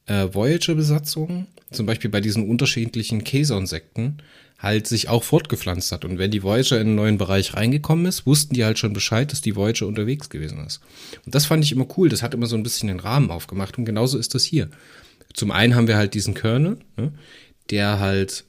[0.07, 4.17] äh, Voyager-Besatzung, zum Beispiel bei diesen unterschiedlichen Käson-Sekten,
[4.57, 6.05] halt sich auch fortgepflanzt hat.
[6.05, 9.31] Und wenn die Voyager in einen neuen Bereich reingekommen ist, wussten die halt schon Bescheid,
[9.31, 10.81] dass die Voyager unterwegs gewesen ist.
[11.25, 12.09] Und das fand ich immer cool.
[12.09, 13.77] Das hat immer so ein bisschen den Rahmen aufgemacht.
[13.77, 14.69] Und genauso ist das hier.
[15.33, 17.11] Zum einen haben wir halt diesen Colonel, ne,
[17.69, 18.45] der halt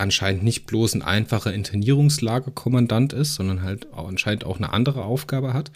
[0.00, 5.70] anscheinend nicht bloß ein einfacher Internierungslagerkommandant ist, sondern halt anscheinend auch eine andere Aufgabe hat.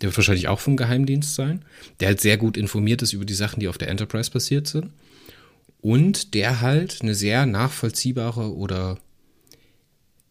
[0.00, 1.64] Der wird wahrscheinlich auch vom Geheimdienst sein.
[2.00, 4.90] Der halt sehr gut informiert ist über die Sachen, die auf der Enterprise passiert sind.
[5.80, 8.98] Und der halt eine sehr nachvollziehbare oder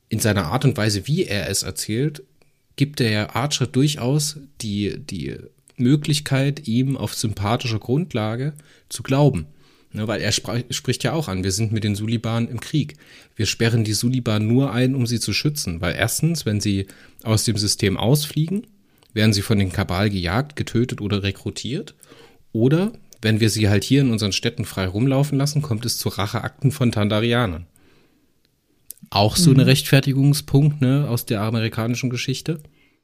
[0.10, 2.24] in seiner Art und Weise, wie er es erzählt,
[2.76, 5.38] gibt der Archer durchaus die, die
[5.78, 8.54] Möglichkeit, ihm auf sympathischer Grundlage
[8.90, 9.48] zu glauben.
[9.96, 12.98] Ne, weil er spricht ja auch an, wir sind mit den Suliban im Krieg.
[13.36, 15.80] Wir sperren die Suliban nur ein, um sie zu schützen.
[15.80, 16.88] Weil erstens, wenn sie
[17.24, 18.68] aus dem System ausfliegen,
[19.14, 21.96] werden sie von den Kabal gejagt, getötet oder rekrutiert.
[22.52, 26.10] Oder wenn wir sie halt hier in unseren Städten frei rumlaufen lassen, kommt es zu
[26.10, 27.66] Racheakten von Tandarianern.
[29.10, 29.58] Auch so mhm.
[29.58, 32.62] eine Rechtfertigungspunkt, ne, aus der amerikanischen Geschichte.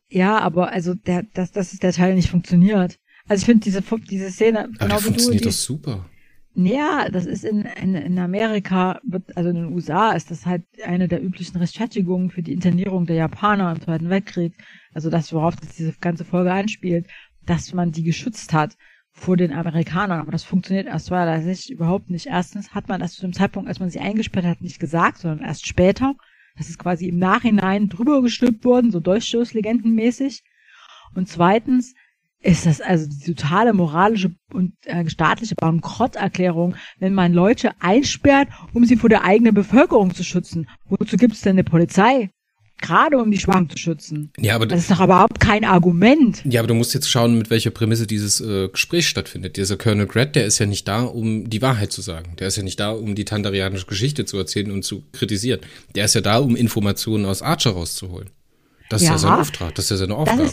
[0.10, 3.00] Ja, aber also der, das, das ist der Teil nicht funktioniert.
[3.30, 6.06] Also ich finde diese, diese Szene, aber genau funktioniert du, das super.
[6.54, 10.64] Ja, das ist in, in, in Amerika, wird, also in den USA ist das halt
[10.86, 14.54] eine der üblichen Rechtfertigungen für die Internierung der Japaner im Zweiten Weltkrieg.
[14.94, 17.08] Also das, worauf das diese ganze Folge anspielt,
[17.46, 18.76] dass man die geschützt hat
[19.14, 20.20] vor den Amerikanern.
[20.20, 22.28] Aber das funktioniert erst zweierlei überhaupt nicht.
[22.28, 25.48] Erstens hat man das zu dem Zeitpunkt, als man sie eingesperrt hat, nicht gesagt, sondern
[25.48, 26.16] erst später.
[26.58, 30.44] Das ist quasi im Nachhinein drüber gestülpt worden, so Durchstoßlegendenmäßig.
[31.16, 31.94] Und zweitens
[32.42, 38.86] ist das also die totale moralische und äh, staatliche Bankrotterklärung, wenn man Leute einsperrt, um
[38.86, 40.68] sie vor der eigenen Bevölkerung zu schützen.
[40.86, 42.30] Wozu gibt es denn eine Polizei?
[42.82, 44.32] Gerade um die Schwachen zu schützen.
[44.40, 46.42] Ja, aber das ist doch überhaupt kein Argument.
[46.46, 49.56] Ja, aber du musst jetzt schauen, mit welcher Prämisse dieses äh, Gespräch stattfindet.
[49.56, 52.36] Dieser Colonel Grad, der ist ja nicht da, um die Wahrheit zu sagen.
[52.40, 55.60] Der ist ja nicht da, um die tandarianische Geschichte zu erzählen und zu kritisieren.
[55.94, 58.32] Der ist ja da, um Informationen aus Archer rauszuholen.
[58.90, 60.50] Das ist ja, ja sein Auftrag, das ist ja seine Aufgabe.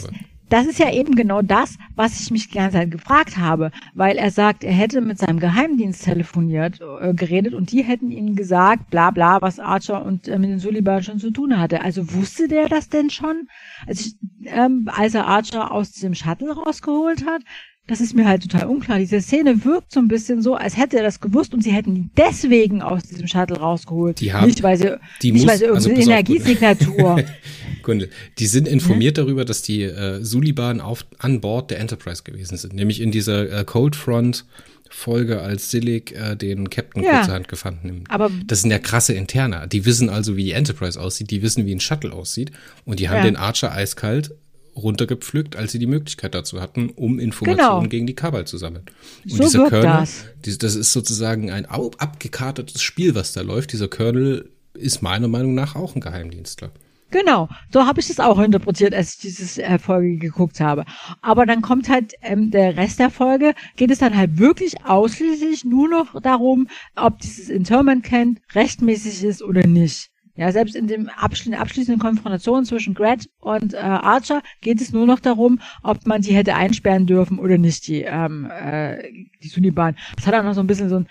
[0.49, 4.17] Das ist, ja eben genau das, was ich mich die ganze Zeit gefragt habe, weil
[4.17, 8.89] er sagt, er hätte mit seinem Geheimdienst telefoniert, äh, geredet und die hätten ihm gesagt,
[8.89, 11.81] bla bla, was Archer und äh, mit den Suliban schon zu tun hatte.
[11.81, 13.47] Also wusste der das denn schon?
[13.87, 17.43] Also ich, ähm, als er Archer aus dem Shuttle rausgeholt hat,
[17.89, 18.99] das ist mir halt total unklar.
[18.99, 21.95] Diese Szene wirkt so ein bisschen so, als hätte er das gewusst und sie hätten
[21.95, 24.19] ihn deswegen aus diesem Shuttle rausgeholt.
[24.19, 27.23] Die haben, nicht weil sie, die nicht muss, weil sie irgendeine also Energiesignatur.
[27.81, 28.09] Kunde.
[28.37, 29.25] Die sind informiert hm?
[29.25, 32.73] darüber, dass die äh, Suliban auf, an Bord der Enterprise gewesen sind.
[32.73, 34.45] Nämlich in dieser äh, Cold Front
[34.91, 38.11] Folge, als Silik äh, den Captain ja, kurzerhand gefangen nimmt.
[38.11, 39.67] Aber das sind ja krasse Interner.
[39.67, 42.51] Die wissen also, wie die Enterprise aussieht, die wissen, wie ein Shuttle aussieht
[42.85, 43.23] und die haben ja.
[43.23, 44.31] den Archer eiskalt
[44.75, 47.89] runtergepflückt, als sie die Möglichkeit dazu hatten, um Informationen genau.
[47.89, 48.85] gegen die Kabal zu sammeln.
[49.23, 50.07] Und so dieser Colonel,
[50.41, 50.57] das.
[50.57, 53.73] das ist sozusagen ein abgekartetes Spiel, was da läuft.
[53.73, 56.71] Dieser Colonel ist meiner Meinung nach auch ein Geheimdienstler.
[57.11, 60.85] Genau, so habe ich es auch interpretiert, als ich diese äh, Folge geguckt habe.
[61.21, 65.65] Aber dann kommt halt ähm, der Rest der Folge, geht es dann halt wirklich ausschließlich
[65.65, 70.11] nur noch darum, ob dieses Interment Camp rechtmäßig ist oder nicht.
[70.39, 75.05] Ja, selbst in dem abschli abschließenden Konfrontation zwischen Gret und äh, Archer geht es nur
[75.05, 79.03] noch darum, ob man die hätte einsperren dürfen oder nicht, die, ähm, äh,
[79.43, 79.97] die Suliban.
[80.15, 81.07] Das hat auch noch so ein bisschen so einen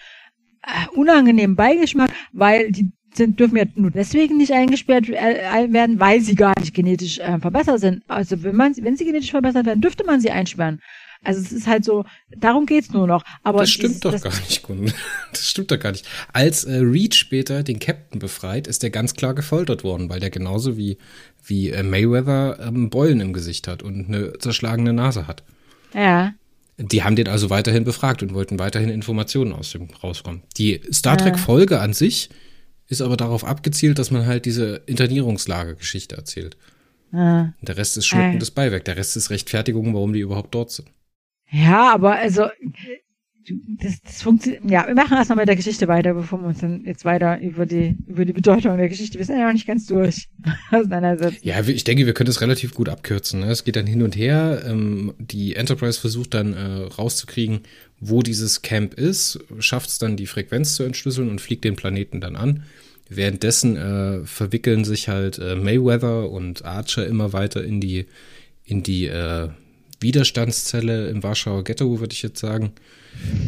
[0.62, 6.23] äh, unangenehmen Beigeschmack, weil die sind, dürfen ja nur deswegen nicht eingesperrt äh, werden, weil
[6.23, 8.05] sie gar nicht genetisch äh, verbessert sind.
[8.09, 10.81] Also wenn man, wenn sie genetisch verbessert werden, dürfte man sie einsperren.
[11.24, 12.04] Also es ist halt so,
[12.37, 13.24] darum geht's nur noch.
[13.42, 14.92] Aber das stimmt dieses, doch das gar nicht, Gunn.
[15.33, 16.07] Das stimmt doch gar nicht.
[16.33, 20.31] Als äh, Reed später den Captain befreit, ist der ganz klar gefoltert worden, weil der
[20.31, 20.98] genauso wie,
[21.44, 25.42] wie äh, Mayweather ähm, Beulen im Gesicht hat und eine zerschlagene Nase hat.
[25.94, 26.35] Ja.
[26.78, 30.42] Die haben den also weiterhin befragt und wollten weiterhin Informationen aus dem rauskommen.
[30.57, 31.81] Die Star Trek-Folge ja.
[31.81, 32.31] an sich
[32.87, 36.57] ist aber darauf abgezielt, dass man halt diese Internierungslager-Geschichte erzählt.
[37.12, 37.52] Ja.
[37.61, 38.85] Der Rest ist schmückendes Beiwerk.
[38.85, 40.88] Der Rest ist Rechtfertigung, warum die überhaupt dort sind.
[41.50, 42.48] Ja, aber also
[43.80, 44.62] das, das funktioniert.
[44.70, 47.66] Ja, wir machen erstmal mit der Geschichte weiter, bevor wir uns dann jetzt weiter über
[47.66, 49.18] die über die Bedeutung der Geschichte.
[49.18, 50.28] Wir sind ja noch nicht ganz durch
[50.70, 51.40] auseinandersetzen.
[51.42, 53.40] Ja, ich denke, wir können das relativ gut abkürzen.
[53.40, 53.46] Ne?
[53.46, 54.62] Es geht dann hin und her.
[54.66, 57.61] Ähm, die Enterprise versucht dann äh, rauszukriegen,
[58.00, 62.20] wo dieses Camp ist, schafft es dann die Frequenz zu entschlüsseln und fliegt den Planeten
[62.20, 62.64] dann an.
[63.08, 68.06] Währenddessen äh, verwickeln sich halt äh, Mayweather und Archer immer weiter in die
[68.64, 69.06] in die
[70.00, 72.72] Widerstandszelle im Warschauer Ghetto, würde ich jetzt sagen,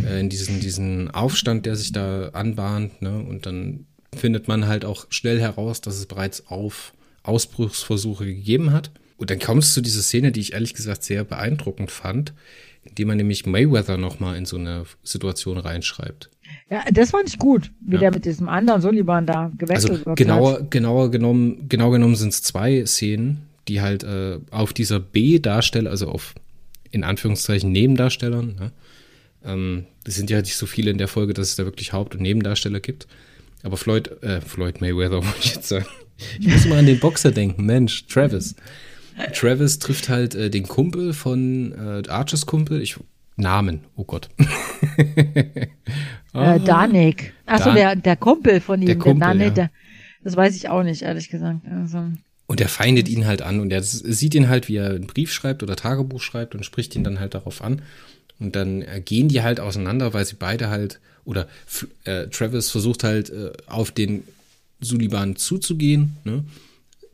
[0.05, 3.03] äh, in diesen, diesen Aufstand, der sich da anbahnt.
[3.03, 3.19] Ne?
[3.19, 8.91] Und dann findet man halt auch schnell heraus, dass es bereits auf Ausbruchsversuche gegeben hat.
[9.17, 12.33] Und dann kommt es zu dieser Szene, die ich ehrlich gesagt sehr beeindruckend fand,
[12.83, 16.31] indem man nämlich Mayweather nochmal in so eine Situation reinschreibt.
[16.71, 18.01] Ja, das fand ich gut, wie ja.
[18.01, 20.17] der mit diesem anderen Sullivan da gewechselt also wird.
[20.17, 25.91] Genauer, genauer genommen, genau genommen sind es zwei Szenen, die halt äh, auf dieser B-Darsteller,
[25.91, 26.35] also auf
[26.91, 28.73] in Anführungszeichen Nebendarstellern, ne?
[29.45, 32.15] ähm, es sind ja nicht so viele in der Folge, dass es da wirklich Haupt-
[32.15, 33.07] und Nebendarsteller gibt.
[33.63, 35.87] Aber Floyd, äh, Floyd Mayweather wollte ich jetzt sagen.
[36.39, 38.55] Ich muss mal an den Boxer denken, Mensch, Travis.
[39.35, 42.97] Travis trifft halt äh, den Kumpel von äh, Archers Kumpel, ich
[43.37, 44.29] Namen, oh Gott.
[44.39, 44.45] oh.
[46.33, 47.33] Äh, Danik.
[47.45, 49.55] Achso, Dan der, der Kumpel von ihm, der, Kumpel, der Danik, ja.
[49.55, 49.71] der,
[50.23, 51.67] das weiß ich auch nicht, ehrlich gesagt.
[51.69, 52.13] Also.
[52.51, 55.33] Und er feindet ihn halt an und er sieht ihn halt, wie er einen Brief
[55.33, 57.81] schreibt oder Tagebuch schreibt und spricht ihn dann halt darauf an.
[58.41, 61.47] Und dann äh, gehen die halt auseinander, weil sie beide halt, oder
[62.03, 64.25] äh, Travis versucht halt äh, auf den
[64.81, 66.43] Suliban zuzugehen, ne?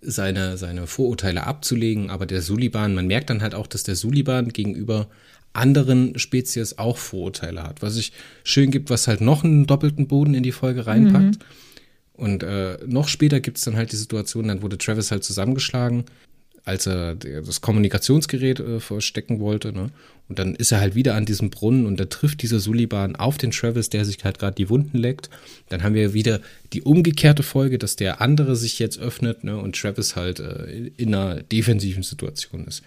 [0.01, 4.55] seine, seine Vorurteile abzulegen, aber der Suliban, man merkt dann halt auch, dass der Suliban
[4.55, 5.07] gegenüber
[5.53, 7.83] anderen Spezies auch Vorurteile hat.
[7.83, 11.41] Was sich schön gibt, was halt noch einen doppelten Boden in die Folge reinpackt.
[11.41, 11.66] Mhm.
[12.17, 16.05] Und äh, noch später gibt es dann halt die Situation, dann wurde Travis halt zusammengeschlagen,
[16.65, 19.73] als er das Kommunikationsgerät äh, verstecken wollte.
[19.73, 19.91] Ne?
[20.29, 23.39] Und dann ist er halt wieder an diesem Brunnen und da trifft dieser Suliban auf
[23.39, 25.31] den Travis, der sich halt gerade die Wunden leckt.
[25.69, 26.41] Dann haben wir wieder
[26.73, 29.57] die umgekehrte Folge, dass der andere sich jetzt öffnet ne?
[29.59, 32.83] und Travis halt äh, in einer defensiven Situation ist.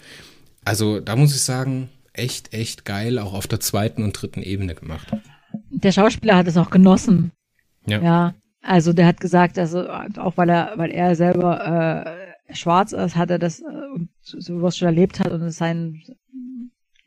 [0.65, 4.75] Also da muss ich sagen, echt, echt geil, auch auf der zweiten und dritten Ebene
[4.75, 5.07] gemacht.
[5.69, 7.31] Der Schauspieler hat es auch genossen.
[7.85, 8.01] Ja.
[8.01, 8.35] ja.
[8.61, 12.05] Also der hat gesagt, also auch weil er, weil er selber
[12.47, 13.63] äh, schwarz ist, hat er das äh,
[13.95, 16.01] und sowas schon erlebt hat und es sein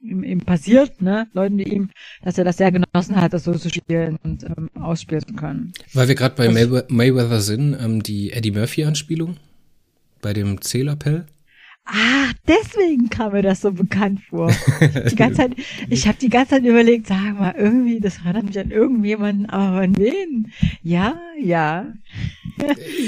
[0.02, 1.90] ihm, ihm passiert, ne, Leuten wie ihm,
[2.22, 5.72] dass er das sehr genossen hat, das so zu spielen und ähm, ausspielen zu können.
[5.92, 9.36] Weil wir gerade bei Maywe Mayweather sind, ähm, die Eddie Murphy-Anspielung
[10.20, 11.26] bei dem Zählappell.
[11.84, 14.54] Ah, deswegen kam mir das so bekannt vor.
[15.10, 15.52] Die ganze Zeit,
[15.90, 19.80] ich habe die ganze Zeit überlegt, sag mal, irgendwie, das erinnert mich an irgendjemanden, aber
[19.80, 20.52] an wen?
[20.82, 21.92] Ja, ja.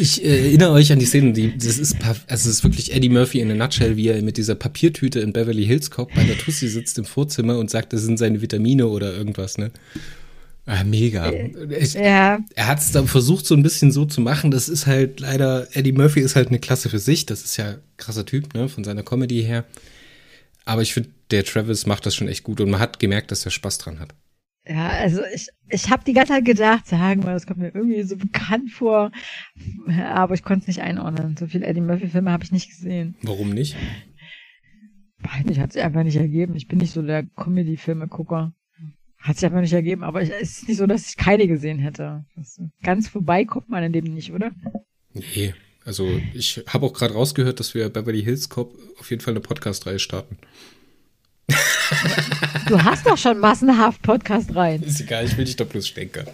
[0.01, 3.11] Ich äh, erinnere euch an die Szene, die, das ist, also es ist wirklich Eddie
[3.11, 6.37] Murphy in a nutshell, wie er mit dieser Papiertüte in Beverly Hills Cop bei der
[6.37, 9.71] Tussi sitzt im Vorzimmer und sagt, das sind seine Vitamine oder irgendwas, ne?
[10.67, 11.31] Ah, mega.
[11.31, 12.39] Ich, ja.
[12.55, 14.51] Er hat es dann versucht, so ein bisschen so zu machen.
[14.51, 17.27] Das ist halt leider, Eddie Murphy ist halt eine Klasse für sich.
[17.27, 19.65] Das ist ja ein krasser Typ, ne, von seiner Comedy her.
[20.65, 23.45] Aber ich finde, der Travis macht das schon echt gut und man hat gemerkt, dass
[23.45, 24.15] er Spaß dran hat.
[24.67, 28.03] Ja, also ich, ich habe die ganze Zeit gedacht, sagen wir, das kommt mir irgendwie
[28.03, 29.13] so bekannt vor,
[30.09, 31.37] aber ich konnte es nicht einordnen.
[31.37, 33.17] So viele Eddie Murphy-Filme habe ich nicht gesehen.
[33.21, 33.77] Warum nicht?
[35.19, 36.57] Weiß nicht, hat sich einfach nicht ergeben.
[36.57, 38.55] Ich bin nicht so der Comedy-Filme-Gucker.
[39.25, 42.27] Hat sich aber nicht ergeben, aber es ist nicht so, dass ich keine gesehen hätte.
[42.83, 44.51] Ganz vorbei kommt man in dem nicht, oder?
[45.15, 45.55] Nee,
[45.87, 49.41] also ich habe auch gerade rausgehört, dass wir Beverly Hills Cop auf jeden Fall eine
[49.41, 50.37] Podcast-Reihe starten.
[52.67, 54.83] Du hast doch schon massenhaft Podcast-Reihen.
[54.83, 56.27] Ist egal, ich will dich doch bloß stenken.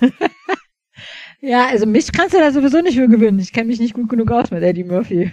[1.40, 3.38] ja, also mich kannst du da sowieso nicht für gewinnen.
[3.38, 5.32] Ich kenne mich nicht gut genug aus mit Eddie Murphy.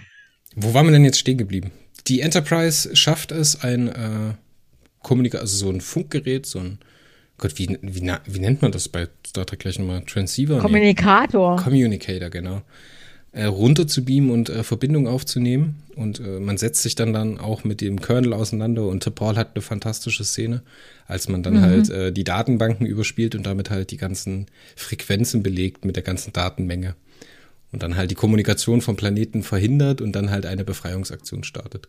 [0.56, 1.70] Wo waren wir denn jetzt stehen geblieben?
[2.06, 4.34] Die Enterprise schafft es, ein äh,
[5.02, 6.78] Kommunika also so ein Funkgerät, so ein
[7.38, 10.02] Gott, wie, wie, wie nennt man das bei Star Trek gleich nochmal?
[10.02, 10.58] Transceiver?
[10.58, 11.56] Kommunikator.
[11.56, 11.62] Nee.
[11.62, 12.62] Communicator, genau.
[13.30, 15.82] Äh, runter zu beamen und äh, Verbindung aufzunehmen.
[15.94, 18.86] Und äh, man setzt sich dann dann auch mit dem Kernel auseinander.
[18.86, 20.62] Und Paul hat eine fantastische Szene,
[21.06, 21.60] als man dann mhm.
[21.60, 26.32] halt äh, die Datenbanken überspielt und damit halt die ganzen Frequenzen belegt mit der ganzen
[26.32, 26.96] Datenmenge.
[27.70, 31.88] Und dann halt die Kommunikation vom Planeten verhindert und dann halt eine Befreiungsaktion startet.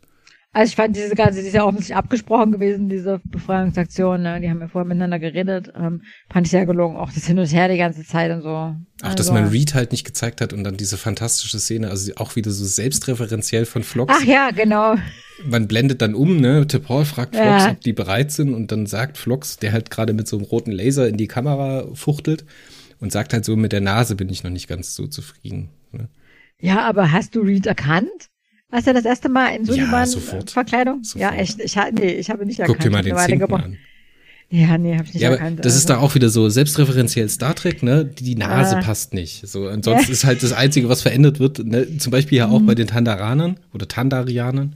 [0.51, 4.41] Also ich fand diese ganze, die ist ja offensichtlich abgesprochen gewesen, diese Befreiungsaktion, ne?
[4.41, 7.45] die haben ja vorher miteinander geredet, ähm, fand ich sehr gelungen, auch das Hin und
[7.45, 8.49] Her die ganze Zeit und so.
[8.49, 12.11] Ach, also, dass man Reed halt nicht gezeigt hat und dann diese fantastische Szene, also
[12.15, 14.11] auch wieder so selbstreferenziell von Flox.
[14.17, 14.95] Ach ja, genau.
[15.45, 17.71] Man blendet dann um, ne, Paul fragt Flox, ja.
[17.71, 20.71] ob die bereit sind und dann sagt Flox, der halt gerade mit so einem roten
[20.71, 22.43] Laser in die Kamera fuchtelt
[22.99, 25.69] und sagt halt so, mit der Nase bin ich noch nicht ganz so zufrieden.
[25.91, 26.09] Ne?
[26.59, 28.29] Ja, aber hast du Reed erkannt?
[28.71, 31.01] Warst du das erste Mal in Suliban-Verkleidung?
[31.15, 31.59] Ja, ja, echt.
[31.59, 32.77] Ich, nee, ich habe nicht erkannt.
[32.77, 33.77] Guck dir mal den Zinken an.
[34.51, 35.59] Ja, nee, habe ich nicht ja, erkannt.
[35.59, 35.77] Das also.
[35.77, 38.05] ist da auch wieder so selbstreferenziell Star Trek, ne?
[38.05, 38.81] Die, die Nase ah.
[38.81, 39.47] passt nicht.
[39.47, 41.97] So, ansonsten ist halt das Einzige, was verändert wird, ne?
[41.97, 42.65] zum Beispiel ja auch mhm.
[42.65, 44.75] bei den Tandaranern oder Tandarianern,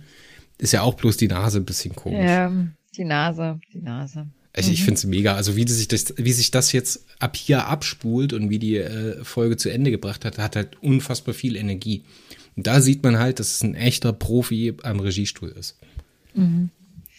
[0.59, 2.23] ist ja auch bloß die Nase ein bisschen komisch.
[2.23, 2.51] Ja,
[2.95, 4.27] die Nase, die Nase.
[4.55, 4.85] Also ich mhm.
[4.85, 5.33] finde es mega.
[5.33, 9.23] Also wie sich, das, wie sich das jetzt ab hier abspult und wie die äh,
[9.23, 12.03] Folge zu Ende gebracht hat, hat halt unfassbar viel Energie.
[12.55, 15.79] Und da sieht man halt, dass es ein echter Profi am Regiestuhl ist.
[16.33, 16.69] Mhm.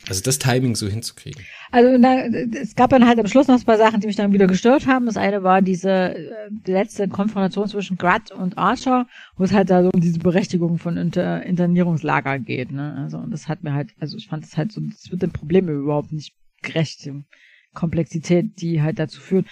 [0.08, 1.42] Also das Timing so hinzukriegen.
[1.70, 4.32] Also na, es gab dann halt am Schluss noch ein paar Sachen, die mich dann
[4.32, 5.06] wieder gestört haben.
[5.06, 9.82] Das eine war diese äh, letzte Konfrontation zwischen Grutt und Archer, wo es halt da
[9.82, 12.70] so um diese Berechtigung von Inter Internierungslager geht.
[12.70, 12.94] Ne?
[12.98, 15.32] Also und das hat mir halt, also ich fand es halt so, das wird den
[15.32, 17.06] Problemen überhaupt nicht gerecht.
[17.06, 17.24] Die
[17.72, 19.46] Komplexität, die halt dazu führt,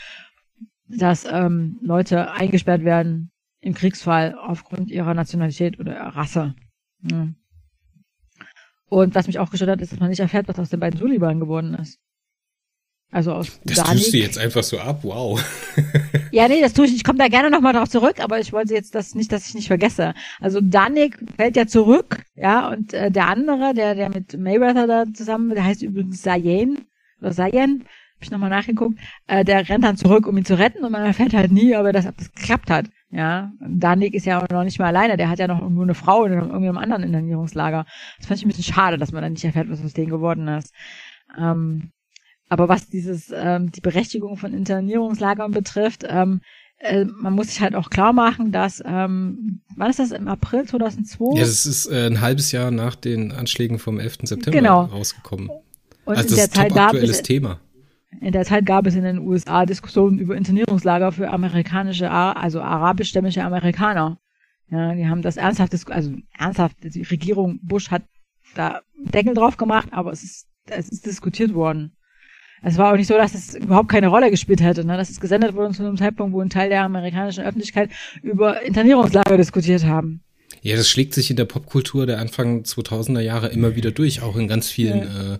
[0.86, 3.31] dass ähm, Leute eingesperrt werden
[3.62, 6.54] im Kriegsfall aufgrund ihrer Nationalität oder Rasse.
[7.10, 7.28] Ja.
[8.86, 10.98] Und was mich auch gestört hat, ist, dass man nicht erfährt, was aus den beiden
[10.98, 11.98] Suliban geworden ist.
[13.10, 14.02] Also aus Das Danik.
[14.02, 15.42] tust du jetzt einfach so ab, wow.
[16.32, 17.00] ja, nee, das tue ich nicht.
[17.00, 19.54] Ich komme da gerne nochmal drauf zurück, aber ich wollte jetzt das nicht, dass ich
[19.54, 20.14] nicht vergesse.
[20.40, 25.04] Also Danik fällt ja zurück, ja, und äh, der andere, der, der mit Mayweather da
[25.12, 26.86] zusammen, der heißt übrigens Sayen,
[27.20, 30.82] oder Sayen, hab ich nochmal nachgeguckt, äh, der rennt dann zurück, um ihn zu retten
[30.84, 32.86] und man erfährt halt nie, ob er das, ob das geklappt hat.
[33.14, 35.94] Ja, Danik ist ja auch noch nicht mal alleine, der hat ja noch irgendwo eine
[35.94, 37.84] Frau in irgendeinem anderen Internierungslager.
[38.16, 40.48] Das fand ich ein bisschen schade, dass man dann nicht erfährt, was aus denen geworden
[40.48, 40.72] ist.
[41.38, 41.92] Ähm,
[42.48, 46.40] aber was dieses, ähm, die Berechtigung von Internierungslagern betrifft, ähm,
[46.78, 50.64] äh, man muss sich halt auch klar machen, dass, ähm, wann ist das, im April
[50.64, 51.36] 2002?
[51.38, 54.20] Ja, das ist äh, ein halbes Jahr nach den Anschlägen vom 11.
[54.24, 54.84] September genau.
[54.84, 55.50] rausgekommen.
[56.04, 57.60] Und also in der das ist ein Zeit aktuelles es, Thema.
[58.22, 63.42] In der Zeit gab es in den USA Diskussionen über Internierungslager für amerikanische, also arabischstämmige
[63.42, 64.18] Amerikaner.
[64.70, 68.04] Ja, die haben das ernsthaft, also ernsthaft, die Regierung Bush hat
[68.54, 71.96] da Deckel drauf gemacht, aber es ist, es ist diskutiert worden.
[72.62, 74.84] Es war auch nicht so, dass es überhaupt keine Rolle gespielt hätte.
[74.84, 74.96] Ne?
[74.96, 77.90] Das ist gesendet worden zu einem Zeitpunkt, wo ein Teil der amerikanischen Öffentlichkeit
[78.22, 80.22] über Internierungslager diskutiert haben.
[80.60, 84.36] Ja, das schlägt sich in der Popkultur der Anfang 2000er Jahre immer wieder durch, auch
[84.36, 85.38] in ganz vielen, äh,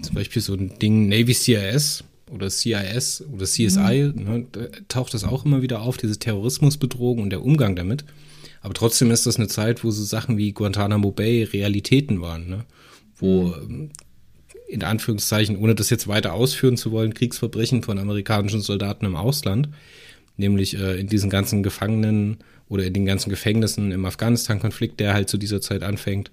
[0.00, 5.24] zum Beispiel so ein Ding Navy CIS oder CIS oder CSI, ne, da taucht das
[5.24, 8.04] auch immer wieder auf, diese Terrorismusbedrohung und der Umgang damit.
[8.62, 12.64] Aber trotzdem ist das eine Zeit, wo so Sachen wie Guantanamo Bay Realitäten waren, ne?
[13.16, 13.90] wo ähm,
[14.68, 19.68] in Anführungszeichen, ohne das jetzt weiter ausführen zu wollen, Kriegsverbrechen von amerikanischen Soldaten im Ausland,
[20.36, 22.38] nämlich äh, in diesen ganzen Gefangenen
[22.68, 26.30] oder in den ganzen Gefängnissen im Afghanistan-Konflikt, der halt zu dieser Zeit anfängt.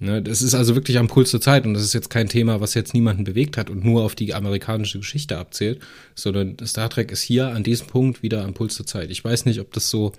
[0.00, 2.60] Ne, das ist also wirklich am Puls der Zeit und das ist jetzt kein Thema,
[2.60, 5.80] was jetzt niemanden bewegt hat und nur auf die amerikanische Geschichte abzählt,
[6.16, 9.10] sondern Star Trek ist hier an diesem Punkt wieder am Puls der Zeit.
[9.10, 10.12] Ich weiß nicht, ob das so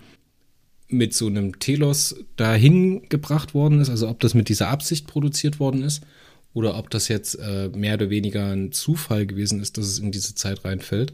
[0.88, 5.60] mit so einem Telos dahin gebracht worden ist, also ob das mit dieser Absicht produziert
[5.60, 6.04] worden ist
[6.54, 10.12] oder ob das jetzt äh, mehr oder weniger ein Zufall gewesen ist, dass es in
[10.12, 11.14] diese Zeit reinfällt.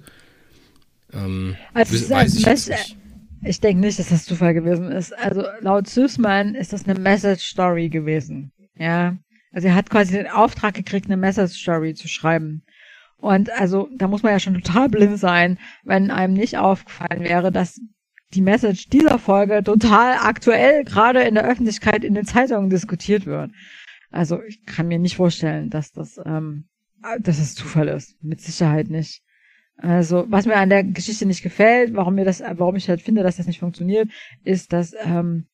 [1.13, 2.97] Ähm, Also, weiß ich nicht.
[3.43, 5.17] Ich denke nicht, dass das Zufall gewesen ist.
[5.17, 8.51] Also laut Süßmann ist das eine Message Story gewesen.
[8.75, 9.17] Ja.
[9.51, 12.63] Also er hat quasi den Auftrag gekriegt, eine Message Story zu schreiben.
[13.17, 17.51] Und also da muss man ja schon total blind sein, wenn einem nicht aufgefallen wäre,
[17.51, 17.79] dass
[18.33, 23.51] die Message dieser Folge total aktuell gerade in der Öffentlichkeit in den Zeitungen diskutiert wird.
[24.09, 26.65] Also ich kann mir nicht vorstellen, dass das, ähm,
[27.19, 28.21] dass es Zufall ist.
[28.23, 29.21] Mit Sicherheit nicht.
[29.77, 33.23] Also, was mir an der Geschichte nicht gefällt, warum mir das, warum ich halt finde,
[33.23, 34.09] dass das nicht funktioniert,
[34.43, 35.47] ist, dass ähm,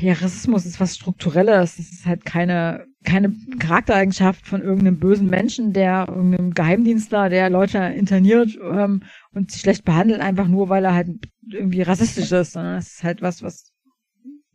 [0.00, 1.76] ja Rassismus ist was Strukturelles.
[1.76, 7.78] Das ist halt keine keine Charaktereigenschaft von irgendeinem bösen Menschen, der irgendeinem Geheimdienstler, der Leute
[7.78, 11.08] interniert ähm, und sie schlecht behandelt, einfach nur, weil er halt
[11.48, 12.52] irgendwie rassistisch ist.
[12.52, 13.72] Sondern es ist halt was, was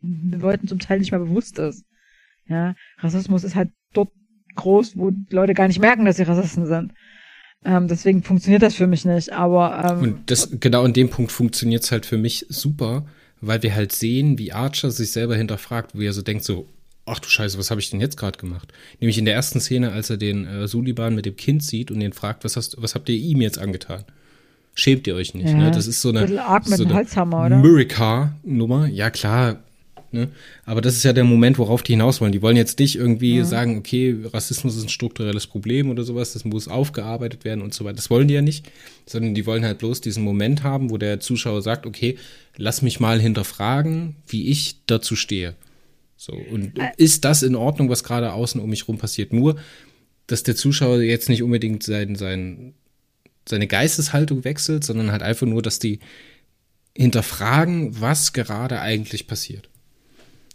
[0.01, 1.85] den Leuten zum Teil nicht mehr bewusst ist.
[2.47, 4.11] Ja, Rassismus ist halt dort
[4.55, 6.93] groß, wo Leute gar nicht merken, dass sie Rassisten sind.
[7.65, 9.33] Ähm, deswegen funktioniert das für mich nicht.
[9.33, 13.05] Aber ähm, Und das, genau an dem Punkt funktioniert es halt für mich super,
[13.41, 16.67] weil wir halt sehen, wie Archer sich selber hinterfragt, wie er so denkt, so,
[17.05, 18.71] ach du Scheiße, was habe ich denn jetzt gerade gemacht?
[18.99, 21.99] Nämlich in der ersten Szene, als er den äh, Suliban mit dem Kind sieht und
[21.99, 24.03] den fragt, was, hast, was habt ihr ihm jetzt angetan?
[24.73, 25.71] Schämt ihr euch nicht, Ja, ne?
[25.71, 27.57] Das ist so eine, so eine Holzhammer, oder?
[27.57, 28.87] Murica-Nummer.
[28.87, 29.57] Ja, klar.
[30.11, 30.29] Ne?
[30.65, 32.31] Aber das ist ja der Moment, worauf die hinaus wollen.
[32.31, 36.45] Die wollen jetzt dich irgendwie sagen, okay, Rassismus ist ein strukturelles Problem oder sowas, das
[36.45, 37.97] muss aufgearbeitet werden und so weiter.
[37.97, 38.71] Das wollen die ja nicht,
[39.05, 42.17] sondern die wollen halt bloß diesen Moment haben, wo der Zuschauer sagt, okay,
[42.57, 45.55] lass mich mal hinterfragen, wie ich dazu stehe.
[46.17, 49.31] So, und ist das in Ordnung, was gerade außen um mich rum passiert?
[49.31, 49.57] Nur,
[50.27, 52.73] dass der Zuschauer jetzt nicht unbedingt sein, sein,
[53.47, 55.99] seine Geisteshaltung wechselt, sondern halt einfach nur, dass die
[56.95, 59.69] hinterfragen, was gerade eigentlich passiert.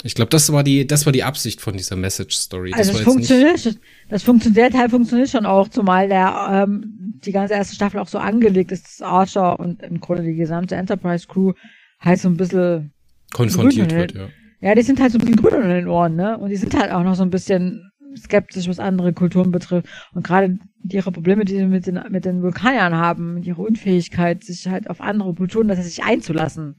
[0.04, 2.70] Ich glaube, das war die, das war die Absicht von dieser Message Story.
[2.70, 7.18] Das Also das nicht, funktioniert, das funktioniert, der Teil funktioniert schon auch, zumal der ähm,
[7.24, 10.76] die ganze erste Staffel auch so angelegt ist, dass Archer und im Grunde die gesamte
[10.76, 11.54] Enterprise Crew
[12.00, 12.92] halt so ein bisschen
[13.32, 14.28] konfrontiert wird, ja.
[14.60, 16.38] Ja, die sind halt so ein bisschen grün in den Ohren, ne?
[16.38, 19.88] Und die sind halt auch noch so ein bisschen skeptisch, was andere Kulturen betrifft.
[20.12, 24.66] Und gerade ihre Probleme, die sie mit den, mit den Vulkaniern haben, ihre Unfähigkeit, sich
[24.66, 26.76] halt auf andere Kulturen tatsächlich einzulassen.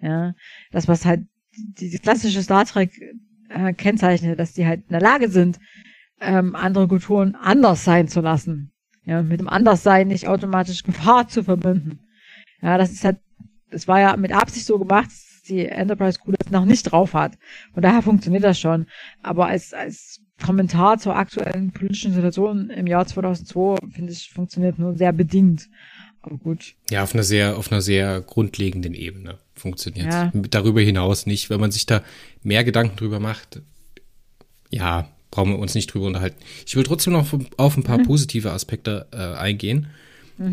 [0.00, 0.34] Ja.
[0.72, 1.20] Das, was halt
[1.78, 2.92] die, die klassische Star Trek
[3.48, 5.58] äh, kennzeichnet, dass die halt in der Lage sind,
[6.20, 8.72] ähm, andere Kulturen anders sein zu lassen.
[9.04, 12.00] Ja, mit dem Anderssein nicht automatisch Gefahr zu verbinden.
[12.60, 13.18] Ja, das ist halt,
[13.70, 17.14] das war ja mit Absicht so gemacht, dass die Enterprise Crew das noch nicht drauf
[17.14, 17.38] hat.
[17.72, 18.86] Von daher funktioniert das schon.
[19.22, 24.94] Aber als, als Kommentar zur aktuellen politischen Situation im Jahr 2002, finde ich, funktioniert nur
[24.96, 25.68] sehr bedingt.
[26.22, 26.74] Aber gut.
[26.90, 30.32] Ja, auf einer sehr, auf einer sehr grundlegenden Ebene funktioniert Ja.
[30.50, 31.50] Darüber hinaus nicht.
[31.50, 32.02] Wenn man sich da
[32.42, 33.62] mehr Gedanken drüber macht,
[34.70, 36.36] ja, brauchen wir uns nicht drüber unterhalten.
[36.66, 39.88] Ich will trotzdem noch auf ein paar positive Aspekte äh, eingehen.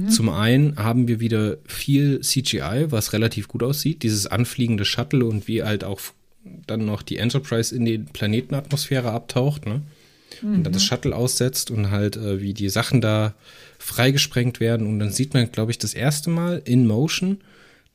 [0.09, 4.03] Zum einen haben wir wieder viel CGI, was relativ gut aussieht.
[4.03, 6.01] Dieses anfliegende Shuttle und wie halt auch
[6.43, 9.83] dann noch die Enterprise in die Planetenatmosphäre abtaucht, ne?
[10.41, 13.33] Und dann das Shuttle aussetzt und halt äh, wie die Sachen da
[13.79, 14.87] freigesprengt werden.
[14.87, 17.37] Und dann sieht man, glaube ich, das erste Mal in Motion,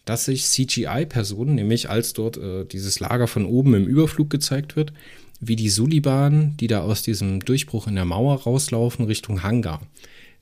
[0.05, 4.93] dass sich CGI-Personen, nämlich als dort äh, dieses Lager von oben im Überflug gezeigt wird,
[5.41, 9.81] wie die Suliban, die da aus diesem Durchbruch in der Mauer rauslaufen, Richtung Hangar.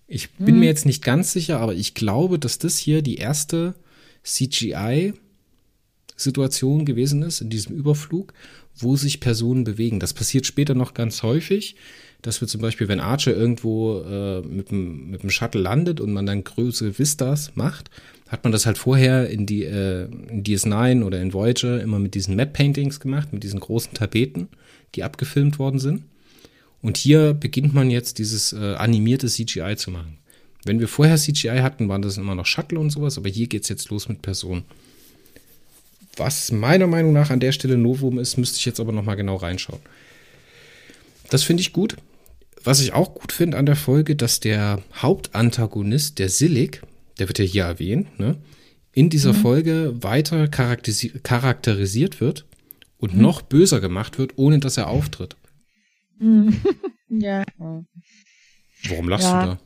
[0.07, 3.75] Ich bin mir jetzt nicht ganz sicher, aber ich glaube, dass das hier die erste
[4.25, 8.35] CGI-Situation gewesen ist in diesem Überflug,
[8.83, 10.01] wo sich Personen bewegen.
[10.01, 11.77] Das passiert später noch ganz häufig.
[12.23, 16.13] dass wir zum Beispiel, wenn Archer irgendwo äh, mit, dem, mit dem Shuttle landet und
[16.13, 17.91] man dann größere Vistas macht,
[18.29, 22.15] hat man das halt vorher in die äh, in DS9 oder in Voyager immer mit
[22.15, 24.49] diesen Map Paintings gemacht, mit diesen großen Tapeten,
[24.95, 26.03] die abgefilmt worden sind.
[26.83, 30.19] Und hier beginnt man jetzt dieses äh, animierte CGI zu machen.
[30.65, 33.63] Wenn wir vorher CGI hatten, waren das immer noch Shuttle und sowas, aber hier geht
[33.63, 34.65] es jetzt los mit Personen.
[36.17, 39.37] Was meiner Meinung nach an der Stelle Novum ist, müsste ich jetzt aber nochmal genau
[39.37, 39.81] reinschauen.
[41.31, 41.97] Das finde ich gut.
[42.63, 46.83] Was ich auch gut finde an der Folge, dass der Hauptantagonist, der Silik,
[47.19, 48.37] der wird ja hier erwähnt, ne,
[48.93, 49.37] in dieser mhm.
[49.37, 52.45] Folge weiter charakterisi charakterisiert wird
[52.99, 53.23] und mhm.
[53.23, 55.37] noch böser gemacht wird, ohne dass er auftritt.
[56.19, 56.61] Mhm.
[57.09, 57.45] ja.
[57.57, 59.41] Warum lachst ja.
[59.41, 59.59] du da?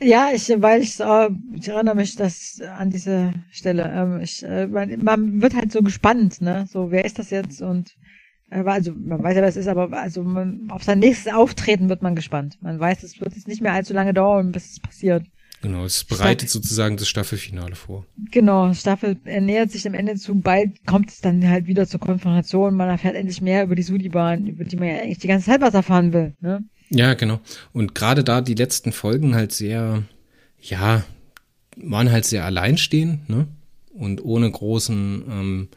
[0.00, 3.90] Ja, ich, weil ich, äh, ich erinnere mich das an diese Stelle.
[3.92, 6.66] Ähm, ich, äh, man, man wird halt so gespannt, ne?
[6.70, 7.60] So, wer ist das jetzt?
[7.62, 7.96] Und
[8.50, 11.88] äh, also man weiß ja, wer es ist, aber also man, auf sein nächstes Auftreten
[11.88, 12.58] wird man gespannt.
[12.60, 15.24] Man weiß, es wird jetzt nicht mehr allzu lange dauern, bis es passiert.
[15.60, 18.06] Genau, es bereitet Staffel, sozusagen das Staffelfinale vor.
[18.30, 20.36] Genau, Staffel nähert sich dem Ende zu.
[20.36, 22.76] Bald kommt es dann halt wieder zur Konfrontation.
[22.76, 25.60] Man erfährt endlich mehr über die Sudi-Bahn, über die man ja eigentlich die ganze Zeit
[25.60, 26.34] was erfahren will.
[26.40, 26.62] Ne?
[26.90, 27.40] Ja, genau.
[27.72, 30.04] Und gerade da die letzten Folgen halt sehr,
[30.60, 31.04] ja,
[31.76, 33.46] waren halt sehr alleinstehend, ne?
[33.92, 35.68] Und ohne großen ähm,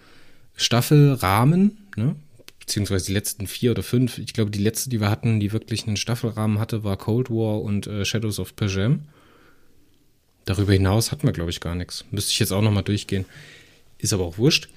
[0.56, 2.16] Staffelrahmen, ne?
[2.60, 4.18] Beziehungsweise die letzten vier oder fünf.
[4.20, 7.62] Ich glaube, die letzte, die wir hatten, die wirklich einen Staffelrahmen hatte, war Cold War
[7.62, 9.02] und äh, Shadows of Pajam.
[10.46, 12.06] Darüber hinaus hatten wir, glaube ich, gar nichts.
[12.12, 13.26] Müsste ich jetzt auch nochmal durchgehen.
[13.98, 14.70] Ist aber auch wurscht.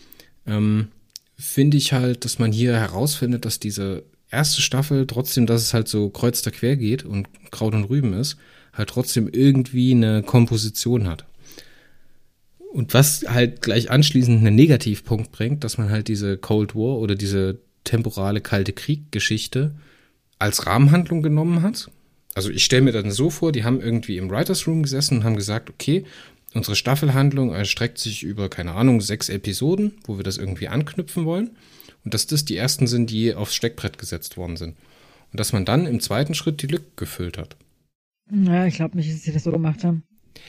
[0.47, 0.89] Ähm,
[1.37, 4.05] Finde ich halt, dass man hier herausfindet, dass diese
[4.35, 8.13] erste Staffel, trotzdem, dass es halt so kreuz da quer geht und Kraut und Rüben
[8.13, 8.37] ist,
[8.73, 11.25] halt trotzdem irgendwie eine Komposition hat.
[12.73, 17.15] Und was halt gleich anschließend einen Negativpunkt bringt, dass man halt diese Cold War oder
[17.15, 19.75] diese temporale Kalte Krieg-Geschichte
[20.39, 21.91] als Rahmenhandlung genommen hat.
[22.35, 25.25] Also ich stelle mir dann so vor, die haben irgendwie im Writers Room gesessen und
[25.25, 26.05] haben gesagt, okay,
[26.53, 31.51] unsere Staffelhandlung erstreckt sich über, keine Ahnung, sechs Episoden, wo wir das irgendwie anknüpfen wollen.
[32.05, 34.77] Und dass das die ersten sind, die aufs Steckbrett gesetzt worden sind.
[35.33, 37.57] Und dass man dann im zweiten Schritt die Lücke gefüllt hat.
[38.31, 40.05] Naja, ich glaube nicht, dass sie das so gemacht haben.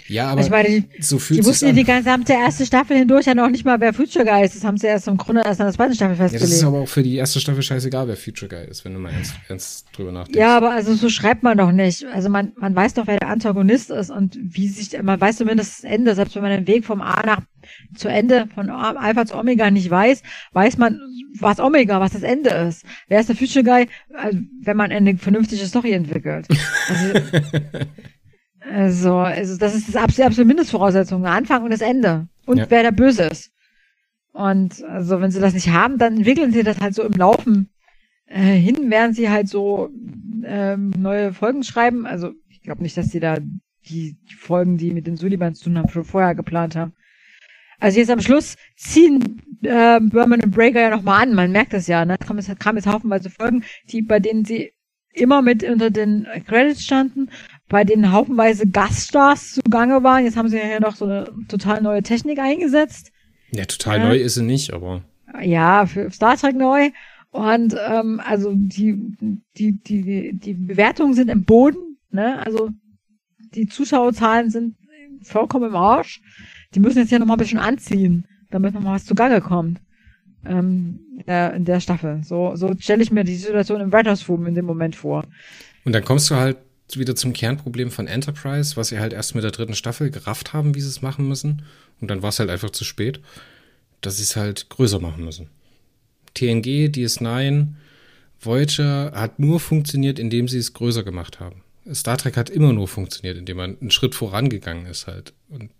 [0.08, 3.34] Ja, aber ich meine, so fühlt die wussten ja die gesamte erste Staffel hindurch ja
[3.34, 4.56] noch nicht mal, wer Future Guy ist.
[4.56, 6.42] Das haben sie erst im Grunde erst an der zweiten Staffel festgelegt.
[6.44, 8.94] Ja, das ist aber auch für die erste Staffel scheißegal, wer Future Guy ist, wenn
[8.94, 10.40] du mal ernst, ernst drüber nachdenkst.
[10.40, 12.06] Ja, aber also so schreibt man doch nicht.
[12.06, 15.84] Also man, man weiß doch, wer der Antagonist ist und wie sich, man weiß zumindest
[15.84, 17.42] das Ende, selbst wenn man den Weg vom A nach
[17.96, 20.22] zu Ende von Alpha zu Omega nicht weiß,
[20.54, 21.00] weiß man,
[21.40, 22.86] was Omega, was das Ende ist.
[23.08, 26.48] Wer ist der Future Guy, also, wenn man eine vernünftige Story entwickelt.
[26.88, 27.20] Also,
[28.72, 31.22] Also, also das ist das absolute, Mindestvoraussetzung.
[31.22, 32.28] Der Anfang und das Ende.
[32.46, 32.66] Und ja.
[32.70, 33.52] wer der Böse ist.
[34.34, 37.70] Und also, wenn sie das nicht haben, dann entwickeln sie das halt so im Laufen
[38.26, 39.90] äh, hin, während sie halt so
[40.44, 42.06] ähm, neue Folgen schreiben.
[42.06, 43.38] Also, ich glaube nicht, dass sie da
[43.88, 46.94] die, die Folgen, die mit den Sullivans zu tun haben, schon vorher geplant haben.
[47.80, 51.36] Also jetzt am Schluss ziehen äh, Berman und Breaker ja nochmal an.
[51.36, 52.06] Man merkt das ja.
[52.06, 52.18] Ne?
[52.18, 54.72] Kam jetzt, kam jetzt haufenweise Folgen, die bei denen sie
[55.14, 57.30] immer mit unter den Credits standen
[57.70, 60.24] bei denen haufenweise Gaststars zugange waren.
[60.24, 63.12] Jetzt haben sie ja noch so eine total neue Technik eingesetzt.
[63.52, 65.02] Ja, total äh, neu ist sie nicht, aber.
[65.42, 66.92] Ja, für Star Trek neu.
[67.32, 68.98] Und ähm, also die,
[69.58, 72.40] die, die, die Bewertungen sind im Boden, ne?
[72.46, 72.70] Also
[73.54, 74.76] die Zuschauerzahlen sind
[75.22, 76.22] vollkommen im Arsch.
[76.74, 79.82] Die müssen jetzt ja noch mal ein bisschen anziehen, damit noch mal was zugange kommt.
[80.46, 82.22] Ähm, in der Staffel.
[82.24, 85.24] So, so stelle ich mir die Situation im Writers Room in dem Moment vor.
[85.86, 86.58] Und dann kommst du halt
[86.94, 90.76] wieder zum Kernproblem von Enterprise, was sie halt erst mit der dritten Staffel gerafft haben,
[90.76, 91.64] wie sie es machen müssen.
[92.00, 93.20] Und dann war es halt einfach zu spät,
[94.02, 95.50] dass sie es halt größer machen müssen.
[96.36, 97.70] TNG, DS9,
[98.40, 101.64] Voyager hat nur funktioniert, indem sie es größer gemacht haben.
[101.94, 105.72] Star Trek hat immer nur funktioniert, indem man einen Schritt vorangegangen ist halt und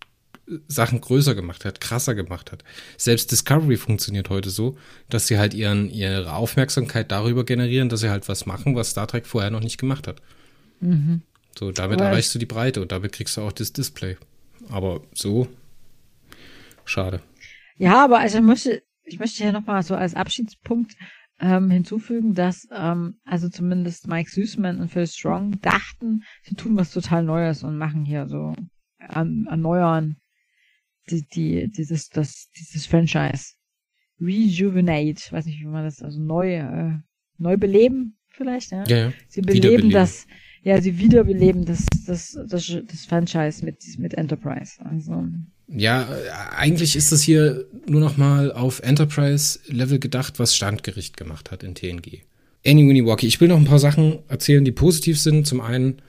[0.68, 2.64] Sachen größer gemacht hat, krasser gemacht hat.
[2.98, 4.78] Selbst Discovery funktioniert heute so,
[5.10, 9.08] dass sie halt ihren, ihre Aufmerksamkeit darüber generieren, dass sie halt was machen, was Star
[9.08, 10.22] Trek vorher noch nicht gemacht hat.
[10.86, 11.22] Mhm.
[11.58, 14.18] So, damit Aber erreichst du die Breite und damit kriegst du auch das Display.
[14.70, 15.48] Aber so,
[16.84, 17.22] schade.
[17.78, 20.96] Ja, aber also ich möchte, ich möchte hier nochmal so als Abschiedspunkt
[21.40, 26.92] ähm, hinzufügen, dass ähm, also zumindest Mike Süßmann und Phil Strong dachten, sie tun was
[26.92, 28.54] total Neues und machen hier so
[29.00, 30.18] an, erneuern
[31.10, 33.54] die, die, dieses, das, dieses Franchise.
[34.20, 36.94] Rejuvenate, weiß nicht, wie man das, also neu, äh,
[37.38, 38.84] neu beleben vielleicht, ja?
[38.88, 39.14] Ja, ja.
[39.28, 40.26] Sie beleben das,
[40.66, 44.74] ja, sie wiederbeleben das, das, das, das Franchise mit, mit Enterprise.
[44.84, 45.26] Also.
[45.68, 46.10] Ja,
[46.58, 51.76] eigentlich ist das hier nur noch mal auf Enterprise-Level gedacht, was Standgericht gemacht hat in
[51.76, 52.24] TNG.
[52.66, 53.28] Annie Walkie.
[53.28, 55.46] Ich will noch ein paar Sachen erzählen, die positiv sind.
[55.46, 56.02] Zum einen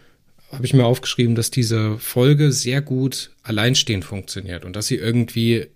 [0.51, 5.67] habe ich mir aufgeschrieben, dass diese Folge sehr gut alleinstehend funktioniert und dass sie irgendwie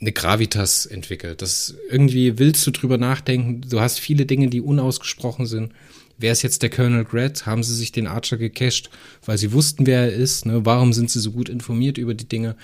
[0.00, 1.42] eine Gravitas entwickelt.
[1.42, 3.60] Das irgendwie willst du drüber nachdenken.
[3.68, 5.74] Du hast viele Dinge, die unausgesprochen sind.
[6.18, 7.46] Wer ist jetzt der Colonel Gret?
[7.46, 8.90] Haben sie sich den Archer gecached,
[9.24, 10.46] weil sie wussten, wer er ist?
[10.46, 10.64] Ne?
[10.64, 12.56] Warum sind sie so gut informiert über die Dinge?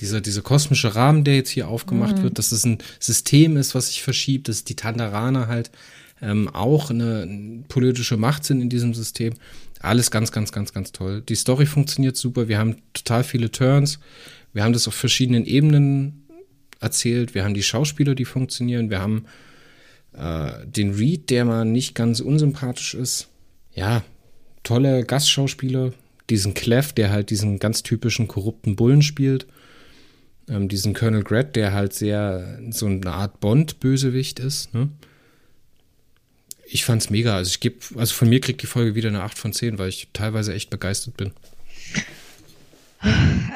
[0.00, 2.22] Dieser, dieser kosmische Rahmen, der jetzt hier aufgemacht mhm.
[2.24, 5.70] wird, dass es ein System ist, was sich verschiebt, dass die Tandaraner halt
[6.20, 9.34] ähm, auch eine politische Macht sind in diesem System.
[9.80, 11.22] Alles ganz, ganz, ganz, ganz toll.
[11.28, 12.48] Die Story funktioniert super.
[12.48, 13.98] Wir haben total viele Turns.
[14.52, 16.24] Wir haben das auf verschiedenen Ebenen
[16.80, 17.34] erzählt.
[17.34, 18.90] Wir haben die Schauspieler, die funktionieren.
[18.90, 19.26] Wir haben
[20.16, 23.28] äh, den Reed, der mal nicht ganz unsympathisch ist.
[23.74, 24.02] Ja,
[24.62, 25.92] tolle Gastschauspieler.
[26.30, 29.46] Diesen Clef, der halt diesen ganz typischen korrupten Bullen spielt.
[30.48, 34.72] Ähm, diesen Colonel Gret, der halt sehr so eine Art Bond-Bösewicht ist.
[34.74, 34.88] Ne?
[36.66, 37.36] ich fand's mega.
[37.36, 39.88] Also ich gebe, also von mir kriegt die Folge wieder eine 8 von 10, weil
[39.88, 41.32] ich teilweise echt begeistert bin.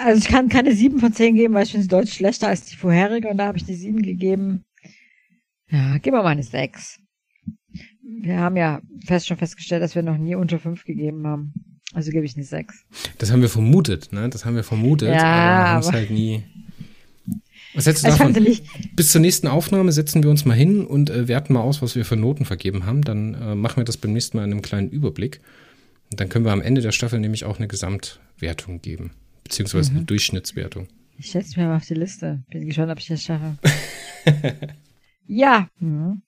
[0.05, 2.67] Also ich kann keine 7 von 10 geben, weil ich finde sie deutlich schlechter als
[2.67, 4.63] die vorherige und da habe ich die 7 gegeben.
[5.71, 6.99] Ja, geben wir mal eine 6.
[8.23, 11.53] Wir haben ja fest schon festgestellt, dass wir noch nie unter 5 gegeben haben.
[11.93, 12.85] Also gebe ich eine 6.
[13.19, 14.29] Das haben wir vermutet, ne?
[14.29, 16.43] Das haben wir vermutet, ja, aber haben es halt nie
[17.75, 18.35] was hältst du davon?
[18.95, 21.95] Bis zur nächsten Aufnahme setzen wir uns mal hin und äh, werten mal aus, was
[21.95, 23.03] wir für Noten vergeben haben.
[23.03, 25.41] Dann äh, machen wir das beim nächsten Mal in einem kleinen Überblick.
[26.11, 29.13] Und dann können wir am Ende der Staffel nämlich auch eine Gesamtwertung geben.
[29.45, 29.97] Beziehungsweise mhm.
[29.99, 30.89] eine Durchschnittswertung.
[31.19, 32.43] Ich setze mich mal auf die Liste.
[32.51, 33.59] Bin gespannt, ob ich das schaffe.
[35.29, 35.69] ja.
[35.79, 36.23] Mhm.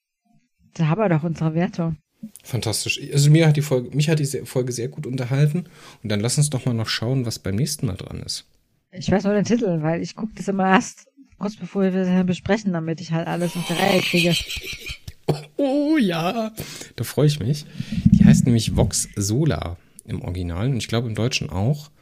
[0.74, 1.96] Da haben wir doch unsere Wertung.
[2.44, 3.00] Fantastisch.
[3.12, 5.64] Also mir hat die Folge, mich hat die Folge sehr gut unterhalten.
[6.02, 8.46] Und dann lass uns doch mal noch schauen, was beim nächsten Mal dran ist.
[8.92, 11.06] Ich weiß nur den Titel, weil ich gucke das immer erst
[11.38, 14.34] kurz bevor wir das besprechen, damit ich halt alles auf der Reihe kriege.
[15.56, 16.52] Oh ja,
[16.96, 17.64] da freue ich mich.
[18.06, 21.92] Die heißt nämlich Vox Solar im Original und ich glaube im Deutschen auch.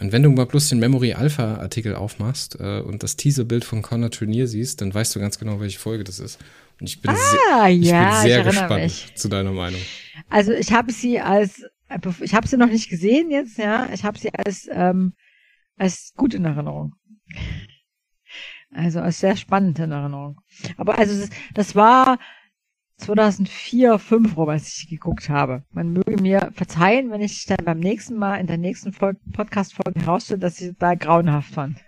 [0.00, 3.82] Und wenn du mal bloß den Memory Alpha Artikel aufmachst äh, und das Teaserbild von
[3.82, 6.38] Connor Turnier siehst, dann weißt du ganz genau, welche Folge das ist.
[6.80, 9.12] Und ich bin, ah, sehr, ich ja, bin sehr gespannt mich.
[9.16, 9.80] zu deiner Meinung.
[10.28, 11.64] Also ich habe sie als,
[12.20, 13.88] ich habe sie noch nicht gesehen jetzt, ja.
[13.92, 15.14] Ich habe sie als ähm,
[15.78, 16.94] als gut in Erinnerung.
[18.70, 20.40] Also ist sehr spannend in Erinnerung.
[20.76, 22.18] Aber also das, das war
[22.98, 25.62] 2004, 5 rum, als ich geguckt habe.
[25.72, 30.40] Man möge mir verzeihen, wenn ich dann beim nächsten Mal in der nächsten Podcast-Folge herausstelle,
[30.40, 31.78] dass ich da grauenhaft fand.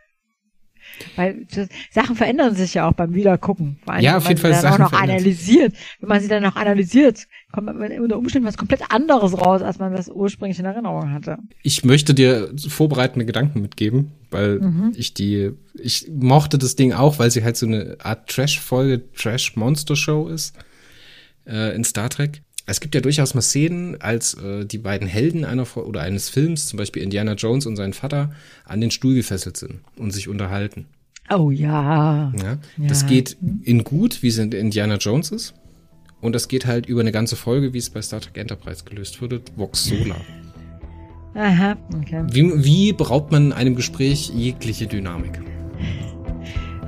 [1.17, 1.47] Weil
[1.91, 3.79] Sachen verändern sich ja auch beim Wiedergucken.
[3.85, 5.75] Vor allem, ja, auf jeden Fall Sachen auch noch analysiert.
[6.01, 9.79] Wenn man sie dann noch analysiert, kommt man unter Umständen was komplett anderes raus, als
[9.79, 11.39] man das ursprünglich in Erinnerung hatte.
[11.63, 14.93] Ich möchte dir vorbereitende Gedanken mitgeben, weil mhm.
[14.97, 20.29] ich die, ich mochte das Ding auch, weil sie halt so eine Art Trash-Folge, Trash-Monster-Show
[20.29, 20.55] ist
[21.47, 22.43] äh, in Star Trek.
[22.66, 26.66] Es gibt ja durchaus mal Szenen, als äh, die beiden Helden einer oder eines Films,
[26.66, 28.32] zum Beispiel Indiana Jones und sein Vater,
[28.64, 30.86] an den Stuhl gefesselt sind und sich unterhalten.
[31.32, 32.32] Oh ja.
[32.36, 32.59] ja.
[32.76, 35.55] Das geht in gut, wie es in Indiana Jones ist.
[36.20, 39.22] Und das geht halt über eine ganze Folge, wie es bei Star Trek Enterprise gelöst
[39.22, 40.20] wurde, Vox Solar.
[41.34, 42.24] Aha, okay.
[42.30, 45.41] Wie, wie beraubt man einem Gespräch jegliche Dynamik?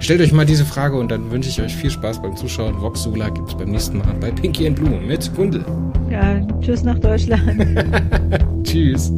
[0.03, 2.81] Stellt euch mal diese Frage und dann wünsche ich euch viel Spaß beim Zuschauen.
[2.81, 5.65] Vox Solar gibt es beim nächsten Mal bei Pinky and Blue mit Gundel.
[6.11, 7.65] Ja, tschüss nach Deutschland.
[8.65, 9.13] tschüss.